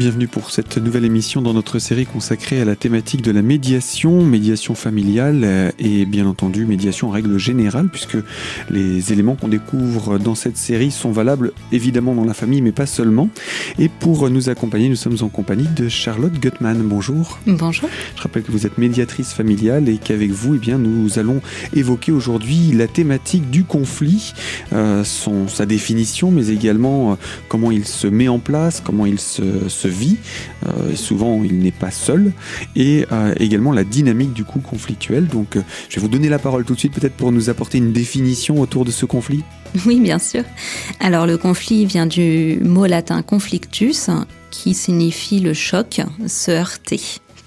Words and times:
bienvenue 0.00 0.28
pour 0.28 0.50
cette 0.50 0.78
nouvelle 0.78 1.04
émission 1.04 1.42
dans 1.42 1.52
notre 1.52 1.78
série 1.78 2.06
consacrée 2.06 2.58
à 2.58 2.64
la 2.64 2.74
thématique 2.74 3.20
de 3.20 3.32
la 3.32 3.42
médiation, 3.42 4.24
médiation 4.24 4.74
familiale 4.74 5.42
euh, 5.44 5.70
et 5.78 6.06
bien 6.06 6.24
entendu 6.26 6.64
médiation 6.64 7.08
en 7.08 7.10
règle 7.10 7.36
générale 7.36 7.90
puisque 7.92 8.16
les 8.70 9.12
éléments 9.12 9.34
qu'on 9.34 9.48
découvre 9.48 10.18
dans 10.18 10.34
cette 10.34 10.56
série 10.56 10.90
sont 10.90 11.12
valables 11.12 11.52
évidemment 11.70 12.14
dans 12.14 12.24
la 12.24 12.32
famille 12.32 12.62
mais 12.62 12.72
pas 12.72 12.86
seulement. 12.86 13.28
Et 13.78 13.90
pour 13.90 14.30
nous 14.30 14.48
accompagner, 14.48 14.88
nous 14.88 14.96
sommes 14.96 15.18
en 15.20 15.28
compagnie 15.28 15.68
de 15.76 15.90
Charlotte 15.90 16.32
Gutmann. 16.32 16.78
Bonjour. 16.78 17.38
Bonjour. 17.46 17.90
Je 18.16 18.22
rappelle 18.22 18.42
que 18.42 18.52
vous 18.52 18.64
êtes 18.64 18.78
médiatrice 18.78 19.34
familiale 19.34 19.90
et 19.90 19.98
qu'avec 19.98 20.30
vous, 20.30 20.54
eh 20.54 20.58
bien, 20.58 20.78
nous 20.78 21.18
allons 21.18 21.42
évoquer 21.74 22.10
aujourd'hui 22.10 22.72
la 22.72 22.86
thématique 22.86 23.50
du 23.50 23.64
conflit, 23.64 24.32
euh, 24.72 25.04
son, 25.04 25.46
sa 25.46 25.66
définition 25.66 26.30
mais 26.30 26.48
également 26.48 27.12
euh, 27.12 27.14
comment 27.50 27.70
il 27.70 27.84
se 27.84 28.06
met 28.06 28.28
en 28.28 28.38
place, 28.38 28.80
comment 28.82 29.04
il 29.04 29.20
se 29.20 29.42
se, 29.68 29.89
vit. 29.90 30.16
Euh, 30.66 30.94
souvent, 30.94 31.42
il 31.44 31.58
n'est 31.58 31.70
pas 31.70 31.90
seul. 31.90 32.32
Et 32.76 33.06
euh, 33.12 33.34
également 33.38 33.72
la 33.72 33.84
dynamique 33.84 34.32
du 34.32 34.44
coup 34.44 34.60
conflictuel. 34.60 35.26
Donc, 35.26 35.56
euh, 35.56 35.62
je 35.88 35.96
vais 35.96 36.02
vous 36.02 36.08
donner 36.08 36.28
la 36.28 36.38
parole 36.38 36.64
tout 36.64 36.74
de 36.74 36.78
suite, 36.78 36.94
peut-être 36.94 37.14
pour 37.14 37.32
nous 37.32 37.50
apporter 37.50 37.78
une 37.78 37.92
définition 37.92 38.60
autour 38.60 38.84
de 38.84 38.90
ce 38.90 39.06
conflit. 39.06 39.42
Oui, 39.86 40.00
bien 40.00 40.18
sûr. 40.18 40.42
Alors, 40.98 41.26
le 41.26 41.38
conflit 41.38 41.86
vient 41.86 42.06
du 42.06 42.58
mot 42.60 42.86
latin 42.86 43.22
conflictus, 43.22 44.10
qui 44.50 44.74
signifie 44.74 45.38
le 45.38 45.54
choc, 45.54 46.00
se 46.26 46.50
heurter. 46.50 47.00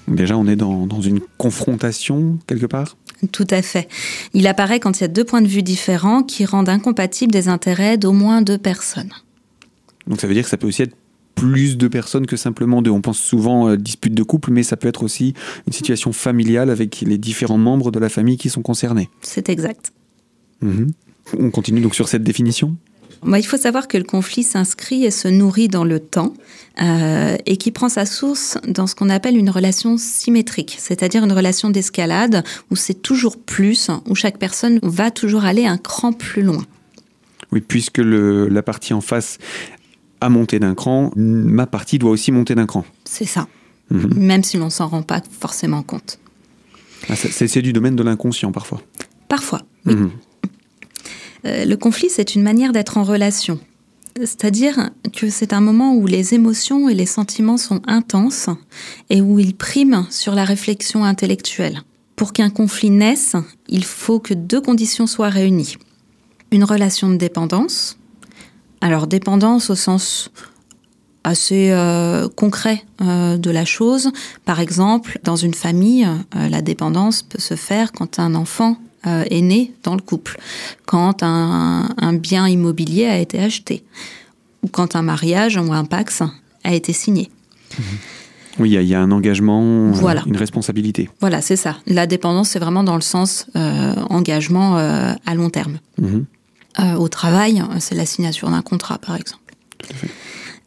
Déjà, 0.07 0.37
on 0.37 0.47
est 0.47 0.55
dans, 0.55 0.87
dans 0.87 1.01
une 1.01 1.19
confrontation 1.37 2.37
quelque 2.47 2.65
part? 2.65 2.95
Tout 3.31 3.47
à 3.49 3.61
fait. 3.61 3.87
Il 4.33 4.47
apparaît 4.47 4.79
quand 4.79 4.99
il 4.99 5.01
y 5.01 5.05
a 5.05 5.09
deux 5.09 5.23
points 5.23 5.41
de 5.41 5.47
vue 5.47 5.63
différents 5.63 6.23
qui 6.23 6.45
rendent 6.45 6.69
incompatibles 6.69 7.31
des 7.31 7.47
intérêts 7.47 7.97
d'au 7.97 8.11
moins 8.11 8.41
deux 8.41 8.57
personnes. 8.57 9.11
Donc 10.07 10.19
ça 10.19 10.27
veut 10.27 10.33
dire 10.33 10.43
que 10.43 10.49
ça 10.49 10.57
peut 10.57 10.67
aussi 10.67 10.81
être 10.81 10.95
plus 11.35 11.77
de 11.77 11.87
personnes 11.87 12.25
que 12.25 12.37
simplement 12.37 12.81
deux. 12.81 12.91
On 12.91 13.01
pense 13.01 13.19
souvent 13.19 13.67
à 13.67 13.77
dispute 13.77 14.13
de 14.13 14.23
couple, 14.23 14.51
mais 14.51 14.63
ça 14.63 14.77
peut 14.77 14.87
être 14.87 15.03
aussi 15.03 15.33
une 15.67 15.73
situation 15.73 16.13
familiale 16.13 16.69
avec 16.69 17.01
les 17.01 17.17
différents 17.17 17.57
membres 17.57 17.91
de 17.91 17.99
la 17.99 18.09
famille 18.09 18.37
qui 18.37 18.49
sont 18.49 18.61
concernés. 18.61 19.09
C'est 19.21 19.49
exact. 19.49 19.91
Mhm. 20.61 20.91
On 21.39 21.51
continue 21.51 21.81
donc 21.81 21.95
sur 21.95 22.07
cette 22.07 22.23
définition 22.23 22.75
il 23.37 23.45
faut 23.45 23.57
savoir 23.57 23.87
que 23.87 23.97
le 23.97 24.03
conflit 24.03 24.43
s'inscrit 24.43 25.05
et 25.05 25.11
se 25.11 25.27
nourrit 25.27 25.67
dans 25.67 25.83
le 25.83 25.99
temps 25.99 26.33
euh, 26.81 27.37
et 27.45 27.57
qui 27.57 27.71
prend 27.71 27.89
sa 27.89 28.05
source 28.05 28.57
dans 28.67 28.87
ce 28.87 28.95
qu'on 28.95 29.09
appelle 29.09 29.37
une 29.37 29.49
relation 29.49 29.97
symétrique, 29.97 30.75
c'est-à-dire 30.79 31.23
une 31.23 31.31
relation 31.31 31.69
d'escalade 31.69 32.43
où 32.71 32.75
c'est 32.75 33.01
toujours 33.01 33.37
plus, 33.37 33.89
où 34.07 34.15
chaque 34.15 34.37
personne 34.37 34.79
va 34.83 35.11
toujours 35.11 35.45
aller 35.45 35.65
un 35.65 35.77
cran 35.77 36.13
plus 36.13 36.41
loin. 36.41 36.65
Oui, 37.51 37.61
puisque 37.61 37.99
le, 37.99 38.47
la 38.47 38.63
partie 38.63 38.93
en 38.93 39.01
face 39.01 39.37
à 40.23 40.29
monter 40.29 40.59
d'un 40.59 40.73
cran, 40.73 41.11
ma 41.15 41.67
partie 41.67 41.99
doit 41.99 42.11
aussi 42.11 42.31
monter 42.31 42.55
d'un 42.55 42.65
cran. 42.65 42.85
C'est 43.03 43.25
ça. 43.25 43.47
Mhm. 43.91 44.13
Même 44.15 44.43
si 44.43 44.57
l'on 44.57 44.69
s'en 44.69 44.87
rend 44.87 45.01
pas 45.03 45.21
forcément 45.39 45.83
compte. 45.83 46.19
Ah, 47.09 47.15
c'est 47.15 47.61
du 47.61 47.73
domaine 47.73 47.95
de 47.97 48.03
l'inconscient 48.03 48.51
parfois. 48.51 48.81
Parfois, 49.27 49.61
oui. 49.85 49.95
Mhm. 49.95 50.11
Euh, 51.45 51.65
le 51.65 51.75
conflit, 51.75 52.09
c'est 52.09 52.35
une 52.35 52.41
manière 52.41 52.71
d'être 52.71 52.97
en 52.97 53.03
relation. 53.03 53.59
C'est-à-dire 54.17 54.91
que 55.11 55.29
c'est 55.29 55.53
un 55.53 55.59
moment 55.59 55.95
où 55.95 56.05
les 56.05 56.33
émotions 56.33 56.87
et 56.87 56.93
les 56.93 57.05
sentiments 57.05 57.57
sont 57.57 57.81
intenses 57.87 58.49
et 59.09 59.21
où 59.21 59.39
ils 59.39 59.55
priment 59.55 60.05
sur 60.09 60.35
la 60.35 60.45
réflexion 60.45 61.03
intellectuelle. 61.03 61.81
Pour 62.15 62.31
qu'un 62.31 62.51
conflit 62.51 62.91
naisse, 62.91 63.35
il 63.67 63.83
faut 63.83 64.19
que 64.19 64.33
deux 64.33 64.61
conditions 64.61 65.07
soient 65.07 65.29
réunies. 65.29 65.77
Une 66.51 66.63
relation 66.63 67.09
de 67.09 67.17
dépendance, 67.17 67.97
alors 68.83 69.07
dépendance 69.07 69.69
au 69.69 69.75
sens 69.75 70.29
assez 71.23 71.71
euh, 71.71 72.27
concret 72.27 72.83
euh, 73.01 73.37
de 73.37 73.49
la 73.49 73.63
chose. 73.63 74.11
Par 74.43 74.59
exemple, 74.59 75.19
dans 75.23 75.37
une 75.37 75.53
famille, 75.53 76.05
euh, 76.05 76.49
la 76.49 76.61
dépendance 76.61 77.23
peut 77.23 77.39
se 77.39 77.55
faire 77.55 77.93
quand 77.93 78.19
un 78.19 78.35
enfant 78.35 78.77
est 79.05 79.41
né 79.41 79.73
dans 79.83 79.95
le 79.95 80.01
couple, 80.01 80.39
quand 80.85 81.23
un, 81.23 82.13
bien 82.13 82.47
immobilier 82.47 83.05
a 83.05 83.17
été 83.17 83.37
acheté, 83.37 83.83
ou 84.61 84.69
quand 84.69 84.95
un 84.95 85.01
mariage 85.01 85.57
ou 85.57 85.73
un 85.73 85.83
pax 85.83 86.23
a 86.63 86.73
été 86.73 86.93
signé. 86.93 87.29
Mhm. 87.77 87.85
Oui, 88.59 88.71
il 88.71 88.81
y, 88.81 88.95
a 88.95 89.01
un 89.01 89.11
engagement, 89.11 89.91
une 90.25 90.37
responsabilité. 90.37 91.09
Voilà, 91.19 91.41
c'est 91.41 91.57
ça. 91.57 91.75
La 91.85 92.07
dépendance, 92.07 92.51
c'est 92.51 92.59
vraiment 92.59 92.85
dans 92.85 92.95
le 92.95 93.01
sens 93.01 93.47
engagement 94.09 94.77
à 94.77 95.35
long 95.35 95.49
terme. 95.49 95.79
Mhm. 96.01 96.25
Euh, 96.79 96.95
au 96.95 97.07
travail, 97.07 97.63
c'est 97.79 97.95
la 97.95 98.05
signature 98.05 98.49
d'un 98.49 98.61
contrat, 98.61 98.97
par 98.97 99.15
exemple. 99.15 99.53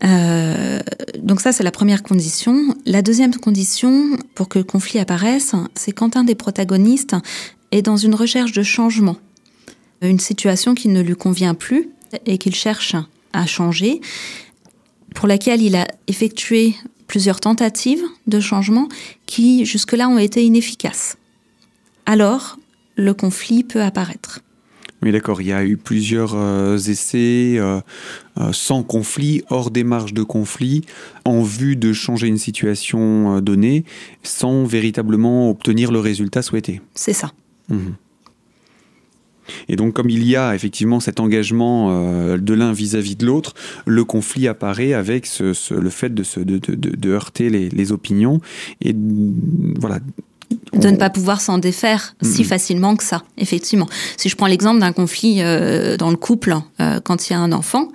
Euh, 0.05 0.81
donc 1.19 1.41
ça, 1.41 1.53
c'est 1.53 1.63
la 1.63 1.71
première 1.71 2.03
condition. 2.03 2.75
La 2.85 3.03
deuxième 3.03 3.35
condition 3.35 4.11
pour 4.35 4.49
que 4.49 4.59
le 4.59 4.65
conflit 4.65 4.99
apparaisse, 4.99 5.53
c'est 5.75 5.93
quand 5.93 6.17
un 6.17 6.25
des 6.25 6.35
protagonistes 6.35 7.17
est 7.73 7.83
dans 7.83 7.97
une 7.97 8.15
recherche 8.15 8.53
de 8.53 8.63
changement, 8.63 9.17
une 10.03 10.21
situation 10.21 10.75
qui 10.75 10.89
ne 10.89 11.01
lui 11.01 11.17
convient 11.17 11.55
plus 11.55 11.89
et 12.27 12.39
qu'il 12.39 12.55
cherche 12.55 12.95
à 13.33 13.47
changer, 13.47 14.01
pour 15.15 15.27
laquelle 15.27 15.63
il 15.63 15.75
a 15.77 15.87
effectué 16.07 16.77
plusieurs 17.07 17.41
tentatives 17.41 18.03
de 18.27 18.41
changement 18.41 18.89
qui 19.27 19.65
jusque-là 19.65 20.09
ont 20.09 20.19
été 20.19 20.45
inefficaces. 20.45 21.17
Alors, 22.05 22.59
le 22.97 23.15
conflit 23.15 23.65
peut 23.65 23.83
apparaître. 23.83 24.41
Oui, 25.03 25.13
d'accord. 25.13 25.41
Il 25.43 25.49
y 25.49 25.53
a 25.53 25.65
eu 25.65 25.77
plusieurs 25.77 26.35
euh, 26.35 26.79
essais 26.79 27.57
euh, 27.59 27.81
euh, 28.39 28.53
sans 28.53 28.83
conflit, 28.83 29.43
hors 29.51 29.71
démarche 29.71 30.15
de 30.15 30.23
conflit, 30.23 30.83
en 31.25 31.43
vue 31.43 31.77
de 31.77 31.93
changer 31.93 32.29
une 32.29 32.39
situation 32.39 33.41
donnée, 33.41 33.85
sans 34.23 34.65
véritablement 34.65 35.51
obtenir 35.51 35.93
le 35.93 36.01
résultat 36.01 36.43
souhaité. 36.43 36.81
C'est 36.95 37.13
ça. 37.13 37.33
Mhm. 37.69 37.95
Et 39.69 39.77
donc, 39.77 39.93
comme 39.93 40.11
il 40.11 40.27
y 40.27 40.35
a 40.35 40.57
effectivement 40.57 40.99
cet 40.99 41.21
engagement 41.21 42.37
de 42.37 42.55
l'un 42.55 42.73
vis-à-vis 42.73 43.15
de 43.15 43.27
l'autre, 43.27 43.55
le 43.87 44.05
conflit 44.05 44.49
apparaît 44.49 44.93
avec 44.93 45.29
le 45.39 45.91
fait 45.91 46.13
de, 46.13 46.25
de, 46.43 47.11
heurter 47.11 47.49
les, 47.49 47.69
les, 47.69 47.93
opinions 47.93 48.41
et 48.81 48.93
voilà 49.79 50.01
de 50.73 50.89
ne 50.91 50.97
pas 50.97 51.11
pouvoir 51.11 51.41
s'en 51.41 51.59
défaire 51.59 52.15
si 52.23 52.45
facilement 52.45 52.97
que 52.97 53.05
ça, 53.05 53.23
effectivement. 53.39 53.89
Si 54.17 54.29
je 54.29 54.37
prends 54.37 54.47
l'exemple 54.47 54.81
d'un 54.81 54.93
conflit 54.93 55.39
euh, 55.41 55.97
dans 55.97 56.11
le 56.11 56.17
couple, 56.17 56.57
euh, 56.81 57.01
quand 57.03 57.29
il 57.29 57.33
y 57.33 57.37
a 57.37 57.39
un 57.39 57.53
enfant, 57.53 57.89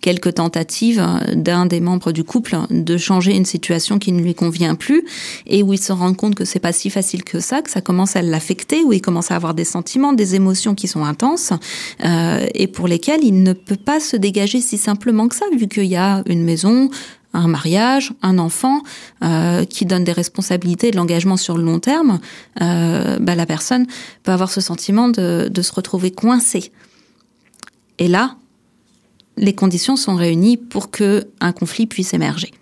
quelques 0.00 0.34
tentatives 0.34 1.00
euh, 1.00 1.34
d'un 1.34 1.66
des 1.66 1.80
membres 1.80 2.12
du 2.12 2.24
couple 2.24 2.56
de 2.70 2.96
changer 2.96 3.36
une 3.36 3.44
situation 3.44 3.98
qui 3.98 4.12
ne 4.12 4.22
lui 4.22 4.34
convient 4.34 4.74
plus, 4.74 5.04
et 5.46 5.62
où 5.62 5.72
il 5.72 5.80
se 5.80 5.92
rend 5.92 6.14
compte 6.14 6.34
que 6.34 6.44
c'est 6.44 6.60
pas 6.60 6.72
si 6.72 6.90
facile 6.90 7.24
que 7.24 7.40
ça, 7.40 7.60
que 7.60 7.70
ça 7.70 7.80
commence 7.80 8.14
à 8.16 8.22
l'affecter, 8.22 8.84
où 8.84 8.92
il 8.92 9.02
commence 9.02 9.30
à 9.30 9.36
avoir 9.36 9.54
des 9.54 9.64
sentiments, 9.64 10.12
des 10.12 10.34
émotions 10.34 10.74
qui 10.74 10.86
sont 10.86 11.04
intenses, 11.04 11.52
et 12.54 12.66
pour 12.68 12.88
lesquelles 12.88 13.22
il 13.22 13.42
ne 13.42 13.52
peut 13.52 13.76
pas 13.76 14.00
se 14.00 14.16
dégager 14.16 14.60
si 14.60 14.78
simplement 14.78 15.28
que 15.28 15.34
ça, 15.34 15.44
vu 15.56 15.68
qu'il 15.68 15.84
y 15.84 15.96
a 15.96 16.22
une 16.26 16.44
maison, 16.44 16.90
un 17.34 17.48
mariage, 17.48 18.12
un 18.22 18.38
enfant 18.38 18.82
euh, 19.22 19.64
qui 19.64 19.84
donne 19.84 20.04
des 20.04 20.12
responsabilités 20.12 20.88
et 20.88 20.90
de 20.90 20.96
l'engagement 20.96 21.36
sur 21.36 21.56
le 21.56 21.64
long 21.64 21.78
terme, 21.78 22.20
euh, 22.60 23.18
bah, 23.20 23.34
la 23.34 23.46
personne 23.46 23.86
peut 24.22 24.32
avoir 24.32 24.50
ce 24.50 24.60
sentiment 24.60 25.08
de, 25.08 25.50
se 25.60 25.72
retrouver 25.72 26.10
coincée. 26.10 26.72
Et 27.98 28.08
là, 28.08 28.36
les 29.36 29.54
conditions 29.54 29.96
sont 29.96 30.16
réunies 30.16 30.56
pour 30.56 30.90
que 30.90 31.28
un 31.40 31.52
conflit 31.52 31.86
puisse 31.86 32.14
émerger. 32.14 32.52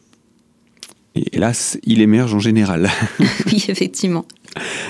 Et 1.16 1.36
hélas, 1.36 1.78
il 1.84 2.00
émerge 2.00 2.34
en 2.34 2.38
général. 2.38 2.90
oui, 3.46 3.64
effectivement. 3.68 4.24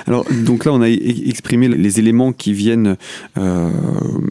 Alors, 0.05 0.25
donc 0.31 0.65
là, 0.65 0.73
on 0.73 0.81
a 0.81 0.89
exprimé 0.89 1.67
les 1.67 1.99
éléments 1.99 2.31
qui 2.31 2.53
viennent 2.53 2.95
euh, 3.37 3.69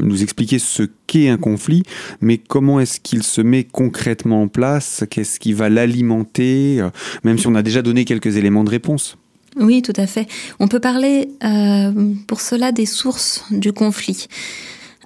nous 0.01 0.23
expliquer 0.23 0.59
ce 0.59 0.83
qu'est 1.07 1.29
un 1.29 1.37
conflit, 1.37 1.83
mais 2.21 2.39
comment 2.39 2.81
est-ce 2.81 3.01
qu'il 3.01 3.23
se 3.23 3.43
met 3.43 3.65
concrètement 3.65 4.43
en 4.43 4.49
place? 4.49 5.05
Qu'est-ce 5.11 5.39
qui 5.39 5.53
va 5.53 5.69
l'alimenter? 5.69 6.81
Euh, 6.81 6.91
Même 7.25 7.39
si 7.39 7.47
on 7.47 7.55
a 7.55 7.63
déjà 7.63 7.83
donné 7.83 8.05
quelques 8.05 8.37
éléments 8.37 8.65
de 8.65 8.71
réponse. 8.71 9.19
Oui, 9.59 9.83
tout 9.83 9.93
à 9.97 10.07
fait. 10.07 10.27
On 10.59 10.69
peut 10.69 10.81
parler 10.81 11.29
euh, 11.45 12.15
pour 12.27 12.41
cela 12.41 12.73
des 12.73 12.87
sources 12.87 13.45
du 13.51 13.73
conflit. 13.73 14.29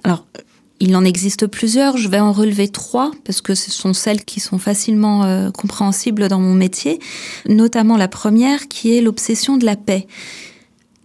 Alors, 0.03 0.25
il 0.81 0.95
en 0.95 1.05
existe 1.05 1.45
plusieurs, 1.45 1.95
je 1.95 2.09
vais 2.09 2.19
en 2.19 2.31
relever 2.31 2.67
trois 2.67 3.11
parce 3.23 3.39
que 3.39 3.53
ce 3.53 3.69
sont 3.69 3.93
celles 3.93 4.25
qui 4.25 4.39
sont 4.39 4.57
facilement 4.57 5.23
euh, 5.23 5.51
compréhensibles 5.51 6.27
dans 6.27 6.39
mon 6.39 6.55
métier, 6.55 6.99
notamment 7.47 7.97
la 7.97 8.07
première 8.07 8.67
qui 8.67 8.97
est 8.97 9.01
l'obsession 9.01 9.57
de 9.57 9.65
la 9.65 9.75
paix. 9.75 10.07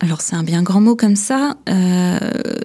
Alors 0.00 0.22
c'est 0.22 0.34
un 0.34 0.42
bien 0.42 0.62
grand 0.62 0.80
mot 0.80 0.96
comme 0.96 1.14
ça, 1.16 1.56
euh, 1.68 2.18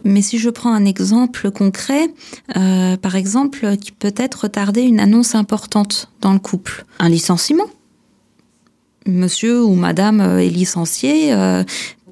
mais 0.06 0.22
si 0.22 0.38
je 0.38 0.50
prends 0.50 0.74
un 0.74 0.86
exemple 0.86 1.52
concret, 1.52 2.08
euh, 2.56 2.96
par 2.96 3.18
exemple, 3.18 3.76
qui 3.78 3.92
peut 3.92 4.14
être 4.16 4.44
retarder 4.44 4.82
une 4.82 5.02
annonce 5.02 5.36
importante 5.36 6.10
dans 6.22 6.32
le 6.32 6.40
couple, 6.40 6.86
un 7.00 7.10
licenciement. 7.10 7.68
Monsieur 9.06 9.62
ou 9.64 9.76
madame 9.76 10.22
est 10.40 10.50
licencié, 10.50 11.34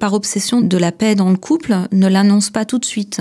par 0.00 0.12
obsession 0.12 0.60
de 0.60 0.76
la 0.76 0.90
paix 0.90 1.14
dans 1.14 1.30
le 1.30 1.36
couple, 1.36 1.76
ne 1.92 2.08
l'annonce 2.08 2.50
pas 2.50 2.64
tout 2.64 2.78
de 2.78 2.84
suite 2.84 3.20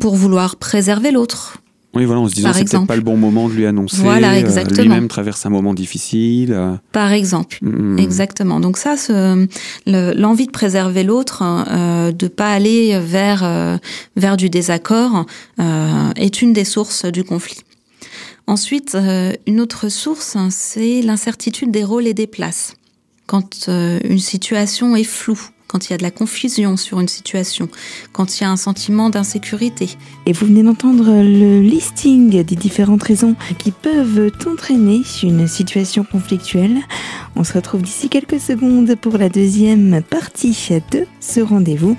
pour 0.00 0.16
vouloir 0.16 0.56
préserver 0.56 1.10
l'autre. 1.10 1.58
Oui, 1.96 2.04
voilà, 2.04 2.20
en 2.20 2.28
se 2.28 2.34
disant 2.34 2.52
c'est 2.52 2.64
peut-être 2.64 2.86
pas 2.86 2.96
le 2.96 3.02
bon 3.02 3.16
moment 3.16 3.48
de 3.48 3.54
lui 3.54 3.64
annoncer. 3.64 3.96
Voilà, 4.02 4.32
euh, 4.32 4.38
exactement. 4.38 4.82
Lui-même 4.82 5.08
traverse 5.08 5.46
un 5.46 5.50
moment 5.50 5.72
difficile. 5.72 6.52
Euh. 6.52 6.74
Par 6.92 7.12
exemple, 7.12 7.56
mm. 7.62 7.98
exactement. 7.98 8.60
Donc 8.60 8.76
ça, 8.76 8.96
l'envie 9.86 10.46
de 10.46 10.52
préserver 10.52 11.04
l'autre, 11.04 11.42
euh, 11.42 12.12
de 12.12 12.28
pas 12.28 12.52
aller 12.52 13.00
vers 13.00 13.78
vers 14.16 14.36
du 14.36 14.50
désaccord, 14.50 15.24
est 15.58 16.42
une 16.42 16.52
des 16.52 16.64
sources 16.64 17.06
du 17.06 17.24
conflit. 17.24 17.60
Ensuite, 18.46 18.96
une 19.46 19.60
autre 19.60 19.88
source, 19.88 20.36
c'est 20.50 21.00
l'incertitude 21.00 21.70
des 21.70 21.82
rôles 21.82 22.06
et 22.06 22.14
des 22.14 22.26
places. 22.26 22.74
Quand 23.26 23.68
une 23.68 24.18
situation 24.18 24.94
est 24.94 25.04
floue, 25.04 25.48
quand 25.68 25.86
il 25.86 25.90
y 25.90 25.94
a 25.94 25.98
de 25.98 26.02
la 26.02 26.10
confusion 26.10 26.76
sur 26.76 27.00
une 27.00 27.08
situation, 27.08 27.68
quand 28.12 28.38
il 28.38 28.44
y 28.44 28.46
a 28.46 28.50
un 28.50 28.56
sentiment 28.56 29.10
d'insécurité. 29.10 29.90
Et 30.26 30.32
vous 30.32 30.46
venez 30.46 30.62
d'entendre 30.62 31.04
le 31.06 31.60
listing 31.60 32.42
des 32.42 32.56
différentes 32.56 33.02
raisons 33.02 33.34
qui 33.58 33.70
peuvent 33.72 34.30
entraîner 34.46 35.02
une 35.22 35.46
situation 35.46 36.04
conflictuelle. 36.04 36.78
On 37.34 37.44
se 37.44 37.52
retrouve 37.52 37.82
d'ici 37.82 38.08
quelques 38.08 38.40
secondes 38.40 38.94
pour 38.96 39.18
la 39.18 39.28
deuxième 39.28 40.02
partie 40.02 40.56
de 40.92 41.06
ce 41.20 41.40
rendez-vous, 41.40 41.96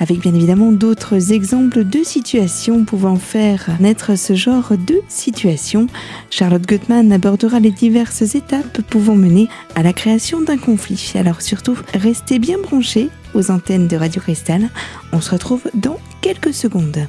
avec 0.00 0.20
bien 0.20 0.34
évidemment 0.34 0.72
d'autres 0.72 1.32
exemples 1.32 1.84
de 1.84 2.02
situations 2.02 2.84
pouvant 2.84 3.16
faire 3.16 3.68
naître 3.80 4.16
ce 4.16 4.34
genre 4.34 4.72
de 4.86 5.00
situation. 5.08 5.86
Charlotte 6.30 6.66
Gottman 6.66 7.12
abordera 7.12 7.60
les 7.60 7.70
diverses 7.70 8.34
étapes 8.34 8.82
pouvant 8.82 9.16
mener 9.16 9.48
à 9.74 9.82
la 9.82 9.92
création 9.92 10.40
d'un 10.40 10.58
conflit. 10.58 11.12
Alors 11.14 11.42
surtout, 11.42 11.76
restez 11.94 12.38
bien 12.38 12.58
branchés 12.58 13.05
aux 13.34 13.50
antennes 13.50 13.88
de 13.88 13.96
Radio 13.96 14.20
Cristal. 14.20 14.68
On 15.12 15.20
se 15.20 15.30
retrouve 15.30 15.62
dans 15.74 15.98
quelques 16.20 16.54
secondes. 16.54 17.06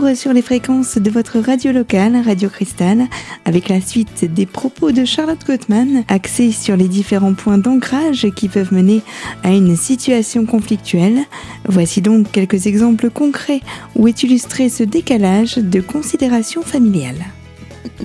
Sur 0.00 0.32
les 0.32 0.42
fréquences 0.42 0.96
de 0.96 1.10
votre 1.10 1.38
radio 1.38 1.72
locale, 1.72 2.16
Radio 2.24 2.48
Cristal, 2.48 3.06
avec 3.44 3.68
la 3.68 3.80
suite 3.80 4.24
des 4.24 4.46
propos 4.46 4.92
de 4.92 5.04
Charlotte 5.04 5.46
Gottman, 5.46 6.04
axés 6.08 6.52
sur 6.52 6.76
les 6.76 6.88
différents 6.88 7.34
points 7.34 7.58
d'ancrage 7.58 8.26
qui 8.34 8.48
peuvent 8.48 8.72
mener 8.72 9.02
à 9.42 9.50
une 9.50 9.76
situation 9.76 10.46
conflictuelle. 10.46 11.18
Voici 11.66 12.00
donc 12.00 12.32
quelques 12.32 12.66
exemples 12.66 13.10
concrets 13.10 13.60
où 13.94 14.08
est 14.08 14.22
illustré 14.22 14.68
ce 14.68 14.82
décalage 14.82 15.56
de 15.56 15.80
considération 15.80 16.62
familiale. 16.62 17.26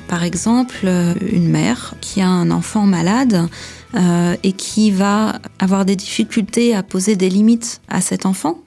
Par 0.07 0.23
exemple, 0.23 0.87
une 1.31 1.49
mère 1.49 1.95
qui 2.01 2.21
a 2.21 2.27
un 2.27 2.51
enfant 2.51 2.85
malade 2.85 3.47
euh, 3.95 4.35
et 4.43 4.51
qui 4.51 4.91
va 4.91 5.39
avoir 5.59 5.85
des 5.85 5.95
difficultés 5.95 6.75
à 6.75 6.83
poser 6.83 7.15
des 7.15 7.29
limites 7.29 7.81
à 7.87 8.01
cet 8.01 8.25
enfant 8.25 8.59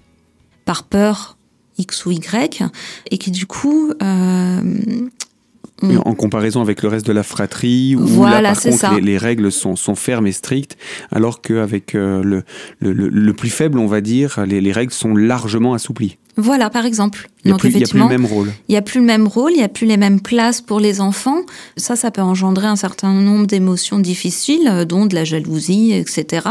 par 0.64 0.82
peur 0.82 1.37
X 1.78 2.06
ou 2.06 2.10
Y, 2.12 2.62
et 3.10 3.18
qui 3.18 3.30
du 3.30 3.46
coup... 3.46 3.92
Euh, 4.02 4.60
en 5.82 6.14
comparaison 6.14 6.60
avec 6.60 6.82
le 6.82 6.88
reste 6.88 7.06
de 7.06 7.12
la 7.12 7.22
fratrie, 7.22 7.94
où 7.94 8.04
voilà, 8.04 8.40
là, 8.40 8.52
par 8.52 8.62
contre, 8.62 8.98
les, 9.00 9.16
règles 9.16 9.52
sont, 9.52 9.76
sont, 9.76 9.94
fermes 9.94 10.26
et 10.26 10.32
strictes, 10.32 10.76
alors 11.12 11.40
qu'avec 11.40 11.94
euh, 11.94 12.22
le, 12.24 12.42
le, 12.80 12.92
le, 12.92 13.32
plus 13.32 13.50
faible, 13.50 13.78
on 13.78 13.86
va 13.86 14.00
dire, 14.00 14.44
les, 14.44 14.60
les 14.60 14.72
règles 14.72 14.92
sont 14.92 15.14
largement 15.14 15.74
assouplies. 15.74 16.18
Voilà, 16.38 16.70
par 16.70 16.86
exemple. 16.86 17.28
Il 17.44 17.48
n'y 17.48 17.54
a, 17.54 17.58
plus 17.58 17.98
le 17.98 18.06
même 18.06 18.24
rôle. 18.24 18.52
Il 18.68 18.72
n'y 18.72 18.76
a 18.76 18.82
plus 18.82 19.00
le 19.00 19.06
même 19.06 19.26
rôle, 19.26 19.52
il 19.52 19.58
n'y 19.58 19.64
a 19.64 19.68
plus 19.68 19.86
les 19.86 19.96
mêmes 19.96 20.20
places 20.20 20.60
pour 20.60 20.78
les 20.78 21.00
enfants. 21.00 21.40
Ça, 21.76 21.96
ça 21.96 22.12
peut 22.12 22.22
engendrer 22.22 22.68
un 22.68 22.76
certain 22.76 23.12
nombre 23.12 23.46
d'émotions 23.46 23.98
difficiles, 23.98 24.68
euh, 24.68 24.84
dont 24.84 25.06
de 25.06 25.16
la 25.16 25.24
jalousie, 25.24 25.92
etc. 25.92 26.46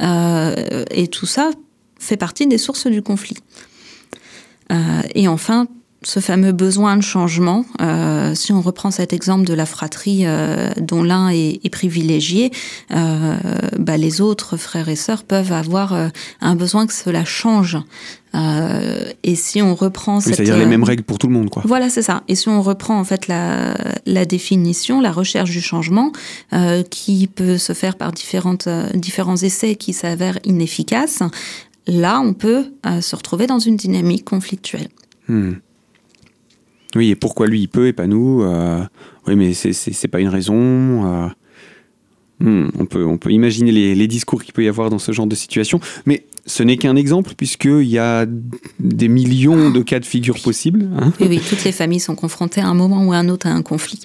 Euh, 0.00 0.84
et 0.92 1.08
tout 1.08 1.26
ça 1.26 1.50
fait 1.98 2.16
partie 2.16 2.46
des 2.46 2.58
sources 2.58 2.86
du 2.86 3.02
conflit. 3.02 3.36
Euh, 4.72 5.02
et 5.14 5.28
enfin, 5.28 5.66
ce 6.02 6.20
fameux 6.20 6.52
besoin 6.52 6.96
de 6.96 7.02
changement, 7.02 7.64
euh, 7.80 8.34
si 8.34 8.52
on 8.52 8.60
reprend 8.60 8.90
cet 8.90 9.14
exemple 9.14 9.46
de 9.46 9.54
la 9.54 9.64
fratrie 9.64 10.26
euh, 10.26 10.70
dont 10.78 11.02
l'un 11.02 11.30
est, 11.30 11.70
privilégié, 11.70 12.50
bah, 12.90 13.96
les 13.96 14.20
autres 14.20 14.56
frères 14.58 14.88
et 14.88 14.96
sœurs 14.96 15.24
peuvent 15.24 15.52
avoir 15.52 16.10
un 16.40 16.56
besoin 16.56 16.86
que 16.86 16.92
cela 16.92 17.24
change. 17.24 17.78
et 18.34 19.34
si 19.34 19.62
on 19.62 19.74
reprend 19.74 20.20
c'est-à-dire 20.20 20.58
les 20.58 20.66
mêmes 20.66 20.84
règles 20.84 21.04
pour 21.04 21.18
tout 21.18 21.26
le 21.26 21.32
monde, 21.32 21.48
quoi. 21.48 21.62
Voilà, 21.64 21.88
c'est 21.88 22.02
ça. 22.02 22.22
Et 22.28 22.34
si 22.34 22.48
on 22.48 22.60
reprend 22.60 22.98
en 22.98 23.04
fait 23.04 23.26
la, 23.26 23.74
la 24.04 24.24
définition, 24.26 25.00
la 25.00 25.10
recherche 25.10 25.50
du 25.50 25.62
changement, 25.62 26.12
qui 26.90 27.26
peut 27.26 27.58
se 27.58 27.72
faire 27.72 27.96
par 27.96 28.12
différentes, 28.12 28.68
différents 28.94 29.36
essais 29.36 29.74
qui 29.74 29.94
s'avèrent 29.94 30.38
inefficaces, 30.44 31.22
là, 31.86 32.20
on 32.20 32.34
peut 32.34 32.64
euh, 32.86 33.00
se 33.00 33.16
retrouver 33.16 33.46
dans 33.46 33.58
une 33.58 33.76
dynamique 33.76 34.24
conflictuelle. 34.24 34.88
Hmm. 35.28 35.54
Oui, 36.94 37.10
et 37.10 37.16
pourquoi 37.16 37.46
lui 37.46 37.60
il 37.60 37.68
peut 37.68 37.88
et 37.88 37.92
pas 37.92 38.06
nous 38.06 38.42
euh, 38.42 38.82
Oui, 39.26 39.36
mais 39.36 39.52
c'est 39.54 40.08
pas 40.08 40.20
une 40.20 40.28
raison. 40.28 40.56
Euh. 40.56 41.28
Hmm, 42.40 42.68
on, 42.78 42.86
peut, 42.86 43.04
on 43.04 43.16
peut 43.16 43.30
imaginer 43.30 43.72
les, 43.72 44.08
discours 44.08 44.42
qu'il 44.42 44.52
peut 44.52 44.64
y 44.64 44.68
avoir 44.68 44.90
dans 44.90 44.98
ce 44.98 45.12
genre 45.12 45.26
de 45.26 45.34
situation. 45.34 45.80
Mais 46.04 46.26
ce 46.46 46.62
n'est 46.62 46.76
qu'un 46.76 46.96
exemple, 46.96 47.34
puisqu'il 47.36 47.88
y 47.88 47.98
a 47.98 48.26
des 48.78 49.08
millions 49.08 49.70
de 49.70 49.82
cas 49.82 49.98
de 49.98 50.04
figure 50.04 50.40
possibles. 50.42 50.88
Hein. 50.96 51.12
oui, 51.20 51.26
oui, 51.30 51.40
toutes 51.48 51.64
les 51.64 51.72
familles 51.72 52.00
sont 52.00 52.16
confrontées 52.16 52.60
à 52.60 52.68
un 52.68 52.74
moment 52.74 53.04
ou 53.04 53.12
à 53.12 53.16
un 53.16 53.28
autre 53.28 53.46
à 53.46 53.50
un 53.50 53.62
conflit. 53.62 54.00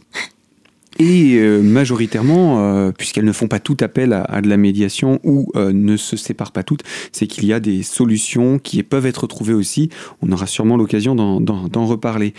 Et 0.99 1.35
euh, 1.35 1.61
majoritairement, 1.61 2.59
euh, 2.59 2.91
puisqu'elles 2.91 3.23
ne 3.23 3.31
font 3.31 3.47
pas 3.47 3.61
tout 3.61 3.77
appel 3.79 4.11
à, 4.11 4.41
de 4.41 4.49
la 4.49 4.57
médiation 4.57 5.21
ou 5.23 5.49
euh, 5.55 5.71
ne 5.71 5.95
se 5.95 6.17
séparent 6.17 6.51
pas 6.51 6.63
toutes, 6.63 6.83
c'est 7.13 7.25
qu'il 7.25 7.45
y 7.45 7.53
a 7.53 7.61
des 7.61 7.83
solutions 7.83 8.59
qui 8.59 8.83
peuvent 8.83 9.05
être 9.05 9.25
trouvées 9.25 9.53
aussi. 9.53 9.89
On 10.21 10.29
aura 10.33 10.45
sûrement 10.45 10.75
l'occasion 10.75 11.15
d'en 11.15 11.85
reparler. 11.85 12.33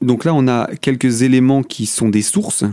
donc 0.00 0.24
là, 0.24 0.32
on 0.32 0.48
a 0.48 0.68
quelques 0.80 1.22
éléments 1.22 1.62
qui 1.62 1.84
sont 1.84 2.08
des 2.08 2.22
sources. 2.22 2.64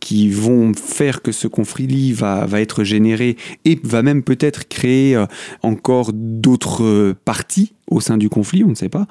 qui 0.00 0.30
vont 0.30 0.72
faire 0.74 1.20
que 1.20 1.32
ce 1.32 1.46
conflit 1.46 2.12
va, 2.12 2.46
va 2.46 2.60
être 2.60 2.82
généré 2.82 3.36
et 3.64 3.78
va 3.84 4.02
même 4.02 4.22
peut-être 4.22 4.66
créer 4.68 5.22
encore 5.62 6.12
d'autres 6.14 7.14
parties 7.24 7.74
au 7.88 8.00
sein 8.00 8.16
du 8.16 8.28
conflit, 8.28 8.64
on 8.64 8.70
ne 8.70 8.74
sait 8.74 8.88
pas. 8.88 9.06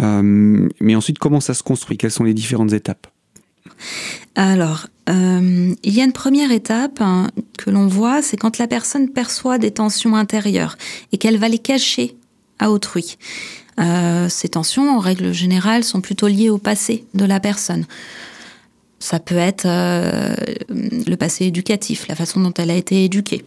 mais 0.00 0.94
ensuite, 0.94 1.18
comment 1.18 1.40
ça 1.40 1.54
se 1.54 1.64
construit? 1.64 1.96
Quelles 1.98 2.12
sont 2.12 2.24
les 2.24 2.34
différentes 2.34 2.72
étapes? 2.72 3.08
Alors, 4.34 4.86
euh, 5.08 5.74
il 5.82 5.92
y 5.92 6.00
a 6.00 6.04
une 6.04 6.12
première 6.12 6.52
étape 6.52 7.00
hein, 7.00 7.28
que 7.56 7.70
l'on 7.70 7.86
voit, 7.86 8.22
c'est 8.22 8.36
quand 8.36 8.58
la 8.58 8.68
personne 8.68 9.08
perçoit 9.08 9.58
des 9.58 9.70
tensions 9.70 10.14
intérieures 10.14 10.76
et 11.12 11.18
qu'elle 11.18 11.38
va 11.38 11.48
les 11.48 11.58
cacher 11.58 12.16
à 12.58 12.70
autrui. 12.70 13.16
Euh, 13.80 14.28
ces 14.28 14.48
tensions, 14.50 14.90
en 14.90 14.98
règle 14.98 15.32
générale, 15.32 15.84
sont 15.84 16.00
plutôt 16.00 16.28
liées 16.28 16.50
au 16.50 16.58
passé 16.58 17.04
de 17.14 17.24
la 17.24 17.40
personne. 17.40 17.86
Ça 18.98 19.20
peut 19.20 19.36
être 19.36 19.66
euh, 19.66 20.34
le 20.68 21.14
passé 21.16 21.46
éducatif, 21.46 22.08
la 22.08 22.14
façon 22.14 22.40
dont 22.40 22.54
elle 22.58 22.70
a 22.70 22.76
été 22.76 23.04
éduquée. 23.04 23.44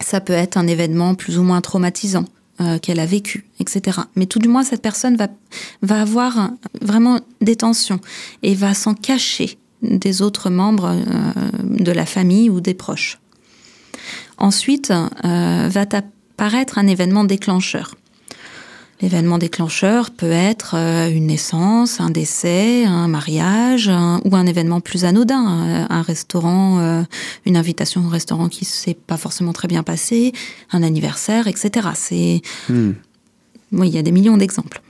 Ça 0.00 0.20
peut 0.20 0.32
être 0.32 0.56
un 0.56 0.66
événement 0.66 1.14
plus 1.14 1.38
ou 1.38 1.42
moins 1.42 1.60
traumatisant 1.60 2.24
qu'elle 2.82 3.00
a 3.00 3.06
vécu, 3.06 3.46
etc. 3.58 4.00
Mais 4.16 4.26
tout 4.26 4.38
du 4.38 4.48
moins, 4.48 4.62
cette 4.62 4.82
personne 4.82 5.16
va, 5.16 5.28
va 5.82 6.02
avoir 6.02 6.50
vraiment 6.82 7.20
des 7.40 7.56
tensions 7.56 8.00
et 8.42 8.54
va 8.54 8.74
s'en 8.74 8.94
cacher 8.94 9.58
des 9.82 10.22
autres 10.22 10.50
membres 10.50 10.94
euh, 10.94 11.32
de 11.62 11.92
la 11.92 12.06
famille 12.06 12.50
ou 12.50 12.60
des 12.60 12.74
proches. 12.74 13.18
Ensuite, 14.38 14.90
euh, 14.90 15.68
va 15.68 15.84
apparaître 15.92 16.78
un 16.78 16.86
événement 16.86 17.24
déclencheur. 17.24 17.94
L'événement 19.02 19.38
déclencheur 19.38 20.10
peut 20.10 20.30
être 20.30 20.74
euh, 20.76 21.10
une 21.10 21.26
naissance, 21.26 22.00
un 22.00 22.10
décès, 22.10 22.84
un 22.84 23.08
mariage 23.08 23.90
ou 24.24 24.36
un 24.36 24.46
événement 24.46 24.80
plus 24.80 25.04
anodin, 25.04 25.86
un 25.88 26.02
restaurant, 26.02 27.04
une 27.46 27.56
invitation 27.56 28.04
au 28.04 28.08
restaurant 28.08 28.48
qui 28.48 28.64
s'est 28.64 28.94
pas 28.94 29.16
forcément 29.16 29.52
très 29.52 29.68
bien 29.68 29.82
passé, 29.82 30.32
un 30.70 30.82
anniversaire, 30.82 31.46
etc. 31.46 31.88
C'est 31.94 32.42
oui, 33.72 33.88
il 33.88 33.94
y 33.94 33.98
a 33.98 34.02
des 34.02 34.12
millions 34.12 34.36
d'exemples. 34.36 34.82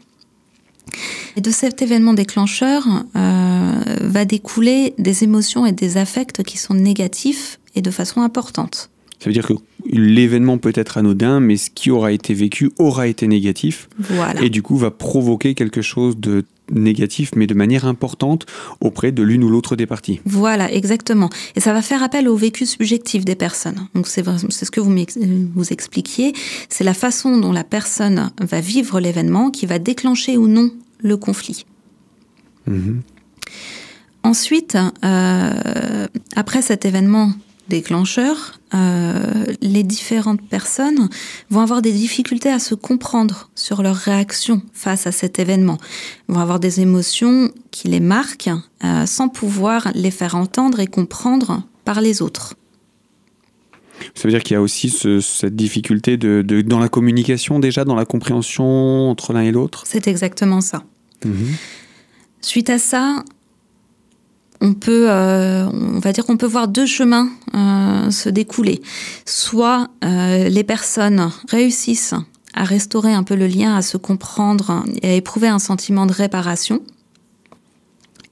Et 1.37 1.40
de 1.40 1.50
cet 1.50 1.83
événement 1.83 2.14
déclencheur 2.14 2.85
euh, 3.17 3.73
va 4.00 4.25
découler 4.25 4.95
des 4.99 5.25
émotions 5.25 5.67
et 5.67 5.73
des 5.73 5.97
affects 5.97 6.43
qui 6.43 6.59
sont 6.59 6.75
négatifs 6.75 7.61
et 7.75 7.83
de 7.83 7.90
façon 7.90 8.23
importante. 8.23 8.90
Ça 9.21 9.26
veut 9.26 9.33
dire 9.33 9.47
que 9.47 9.55
l'événement 9.99 10.59
peut 10.59 10.73
être 10.75 10.99
anodin, 10.99 11.41
mais 11.41 11.57
ce 11.57 11.71
qui 11.71 11.91
aura 11.91 12.13
été 12.13 12.35
vécu 12.35 12.71
aura 12.79 13.07
été 13.07 13.27
négatif. 13.27 13.89
Voilà. 13.99 14.43
Et 14.43 14.51
du 14.51 14.63
coup 14.63 14.77
va 14.77 14.91
provoquer 14.91 15.55
quelque 15.55 15.83
chose 15.83 16.17
de 16.17 16.45
négatif, 16.71 17.33
mais 17.35 17.47
de 17.47 17.55
manière 17.55 17.85
importante 17.85 18.47
auprès 18.81 19.13
de 19.13 19.23
l'une 19.23 19.43
ou 19.45 19.49
l'autre 19.49 19.77
des 19.77 19.87
parties. 19.87 20.21
Voilà, 20.25 20.73
exactement. 20.73 21.31
Et 21.57 21.61
ça 21.61 21.73
va 21.73 21.83
faire 21.83 22.03
appel 22.03 22.29
au 22.29 22.37
vécu 22.37 22.67
subjectif 22.67 23.25
des 23.25 23.35
personnes. 23.35 23.89
Donc 23.95 24.07
c'est 24.07 24.23
ce 24.25 24.71
que 24.71 24.81
vous, 24.81 24.95
vous 25.55 25.73
expliquiez. 25.73 26.33
C'est 26.69 26.85
la 26.85 26.95
façon 26.95 27.39
dont 27.39 27.53
la 27.53 27.65
personne 27.65 28.31
va 28.41 28.61
vivre 28.61 29.01
l'événement 29.01 29.51
qui 29.51 29.67
va 29.67 29.79
déclencher 29.79 30.37
ou 30.37 30.47
non 30.47 30.71
le 30.99 31.17
conflit. 31.17 31.67
Mhm. 32.67 33.01
Ensuite, 34.23 34.77
euh, 35.05 36.07
après 36.37 36.63
cet 36.63 36.85
événement 36.85 37.33
déclencheur, 37.71 38.61
euh, 38.75 39.47
les 39.62 39.83
différentes 39.83 40.43
personnes 40.43 41.09
vont 41.49 41.61
avoir 41.61 41.81
des 41.81 41.93
difficultés 41.93 42.50
à 42.50 42.59
se 42.59 42.75
comprendre 42.75 43.50
sur 43.55 43.83
leur 43.83 43.97
réaction 43.97 44.61
face 44.75 45.07
à 45.07 45.12
cet 45.12 45.39
événement. 45.39 45.79
Ils 46.29 46.35
vont 46.35 46.41
avoir 46.41 46.61
des 46.61 46.81
émotions 46.81 47.50
qui 47.71 47.89
les 47.89 48.00
marquent 48.00 48.50
euh, 48.85 49.07
sans 49.07 49.29
pouvoir 49.29 49.91
les 49.95 50.11
faire 50.11 50.35
entendre 50.35 50.81
et 50.81 50.87
comprendre 50.87 51.62
par 51.87 52.03
les 52.03 52.21
autres. 52.21 52.55
Ça 54.15 54.25
veut 54.25 54.31
dire 54.31 54.43
qu'il 54.43 54.55
y 54.55 54.57
a 54.57 54.62
aussi 54.62 54.91
cette 54.91 55.57
difficulté 55.57 56.17
de, 56.17 56.43
dans 56.62 56.79
la 56.79 56.89
communication 56.89 57.59
déjà, 57.59 57.85
dans 57.85 57.95
la 57.95 58.05
compréhension 58.05 59.11
entre 59.11 59.33
l'un 59.33 59.43
et 59.43 59.53
l'autre? 59.53 59.85
C'est 59.87 60.09
exactement 60.09 60.61
ça. 60.61 60.83
Mhm. 61.25 61.55
Suite 62.41 62.71
à 62.71 62.79
ça, 62.79 63.23
on 64.61 64.75
peut, 64.75 65.11
euh, 65.11 65.67
on 65.67 65.99
va 65.99 66.12
dire 66.12 66.25
qu'on 66.26 66.37
peut 66.37 66.47
voir 66.47 66.69
deux 66.69 66.87
chemins 66.87 67.29
euh, 67.55 68.11
se 68.11 68.29
découler. 68.29 68.83
Soit 69.25 69.88
euh, 70.05 70.49
les 70.49 70.64
personnes 70.64 71.31
réussissent 71.49 72.14
à 72.55 72.64
restaurer 72.64 73.12
un 73.12 73.23
peu 73.23 73.37
le 73.37 73.47
lien, 73.47 73.75
à 73.75 73.83
se 73.83 73.97
comprendre 73.97 74.85
et 75.02 75.11
à 75.11 75.14
éprouver 75.14 75.49
un 75.49 75.59
sentiment 75.59 76.05
de 76.05 76.12
réparation. 76.12 76.83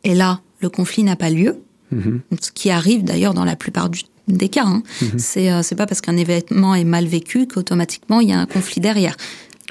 Et 0.05 0.15
là, 0.15 0.41
le 0.61 0.69
conflit 0.69 1.03
n'a 1.03 1.17
pas 1.17 1.31
lieu, 1.31 1.57
mm-hmm. 1.95 2.21
ce 2.41 2.51
qui 2.51 2.71
arrive 2.71 3.05
d'ailleurs 3.05 3.35
dans 3.35 3.45
la 3.45 3.57
plupart 3.57 3.89
des 4.27 4.49
cas. 4.49 4.65
Hein. 4.67 4.83
Mm-hmm. 5.03 5.63
C'est 5.63 5.77
pas 5.77 5.87
parce 5.87 6.01
qu'un 6.01 6.17
événement 6.17 6.75
est 6.75 6.85
mal 6.85 7.07
vécu 7.07 7.47
qu'automatiquement 7.47 8.21
il 8.21 8.29
y 8.29 8.33
a 8.33 8.39
un 8.39 8.47
conflit 8.47 8.81
derrière. 8.81 9.17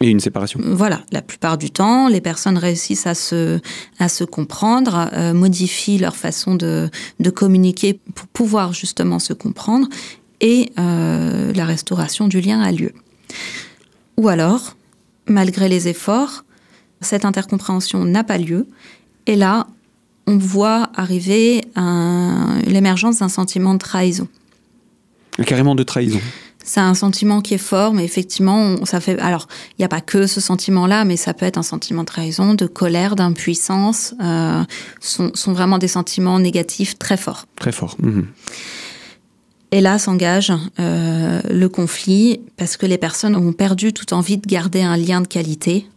Et 0.01 0.09
une 0.09 0.19
séparation. 0.19 0.59
Voilà, 0.63 1.01
la 1.11 1.23
plupart 1.23 1.57
du 1.57 1.71
temps, 1.71 2.07
les 2.07 2.21
personnes 2.21 2.57
réussissent 2.57 3.07
à 3.07 3.15
se, 3.15 3.59
à 3.97 4.09
se 4.09 4.23
comprendre, 4.23 5.09
euh, 5.13 5.33
modifient 5.33 5.97
leur 5.97 6.15
façon 6.15 6.53
de, 6.53 6.89
de 7.19 7.29
communiquer 7.31 7.99
pour 8.13 8.27
pouvoir 8.27 8.73
justement 8.73 9.17
se 9.17 9.33
comprendre, 9.33 9.87
et 10.39 10.71
euh, 10.77 11.51
la 11.53 11.65
restauration 11.65 12.27
du 12.27 12.41
lien 12.41 12.61
a 12.61 12.71
lieu. 12.71 12.93
Ou 14.17 14.27
alors, 14.29 14.75
malgré 15.25 15.67
les 15.67 15.87
efforts, 15.87 16.45
cette 17.01 17.25
intercompréhension 17.25 18.05
n'a 18.05 18.23
pas 18.23 18.37
lieu, 18.37 18.67
et 19.25 19.35
là, 19.35 19.65
on 20.27 20.37
voit 20.37 20.89
arriver 20.93 21.63
l'émergence 22.67 23.19
d'un 23.19 23.29
sentiment 23.29 23.73
de 23.73 23.79
trahison. 23.79 24.27
Carrément 25.45 25.73
de 25.73 25.83
trahison 25.83 26.19
c'est 26.67 26.81
un 26.81 26.93
sentiment 26.93 27.39
qui 27.39 27.53
est 27.53 27.59
fort, 27.59 27.93
mais 27.93 28.03
effectivement, 28.03 28.75
ça 28.85 28.99
fait. 28.99 29.17
Alors, 29.19 29.47
il 29.71 29.81
n'y 29.81 29.85
a 29.85 29.87
pas 29.87 30.01
que 30.01 30.27
ce 30.27 30.41
sentiment-là, 30.41 31.05
mais 31.05 31.15
ça 31.15 31.33
peut 31.33 31.45
être 31.45 31.57
un 31.57 31.63
sentiment 31.63 32.01
de 32.01 32.07
trahison, 32.07 32.55
de 32.55 32.65
colère, 32.65 33.15
d'impuissance. 33.15 34.13
Euh, 34.21 34.63
sont, 34.99 35.31
sont, 35.33 35.53
vraiment 35.53 35.77
des 35.77 35.87
sentiments 35.87 36.39
négatifs 36.39 36.99
très 36.99 37.15
forts. 37.15 37.45
Très 37.55 37.71
forts. 37.71 37.95
Mhm. 37.99 38.27
Et 39.71 39.81
là 39.81 39.97
s'engage 39.97 40.53
euh, 40.79 41.41
le 41.49 41.69
conflit 41.69 42.41
parce 42.57 42.77
que 42.77 42.85
les 42.85 42.97
personnes 42.97 43.35
ont 43.35 43.53
perdu 43.53 43.93
toute 43.93 44.13
envie 44.13 44.37
de 44.37 44.47
garder 44.47 44.81
un 44.81 44.95
lien 44.97 45.21
de 45.21 45.27
qualité 45.27 45.87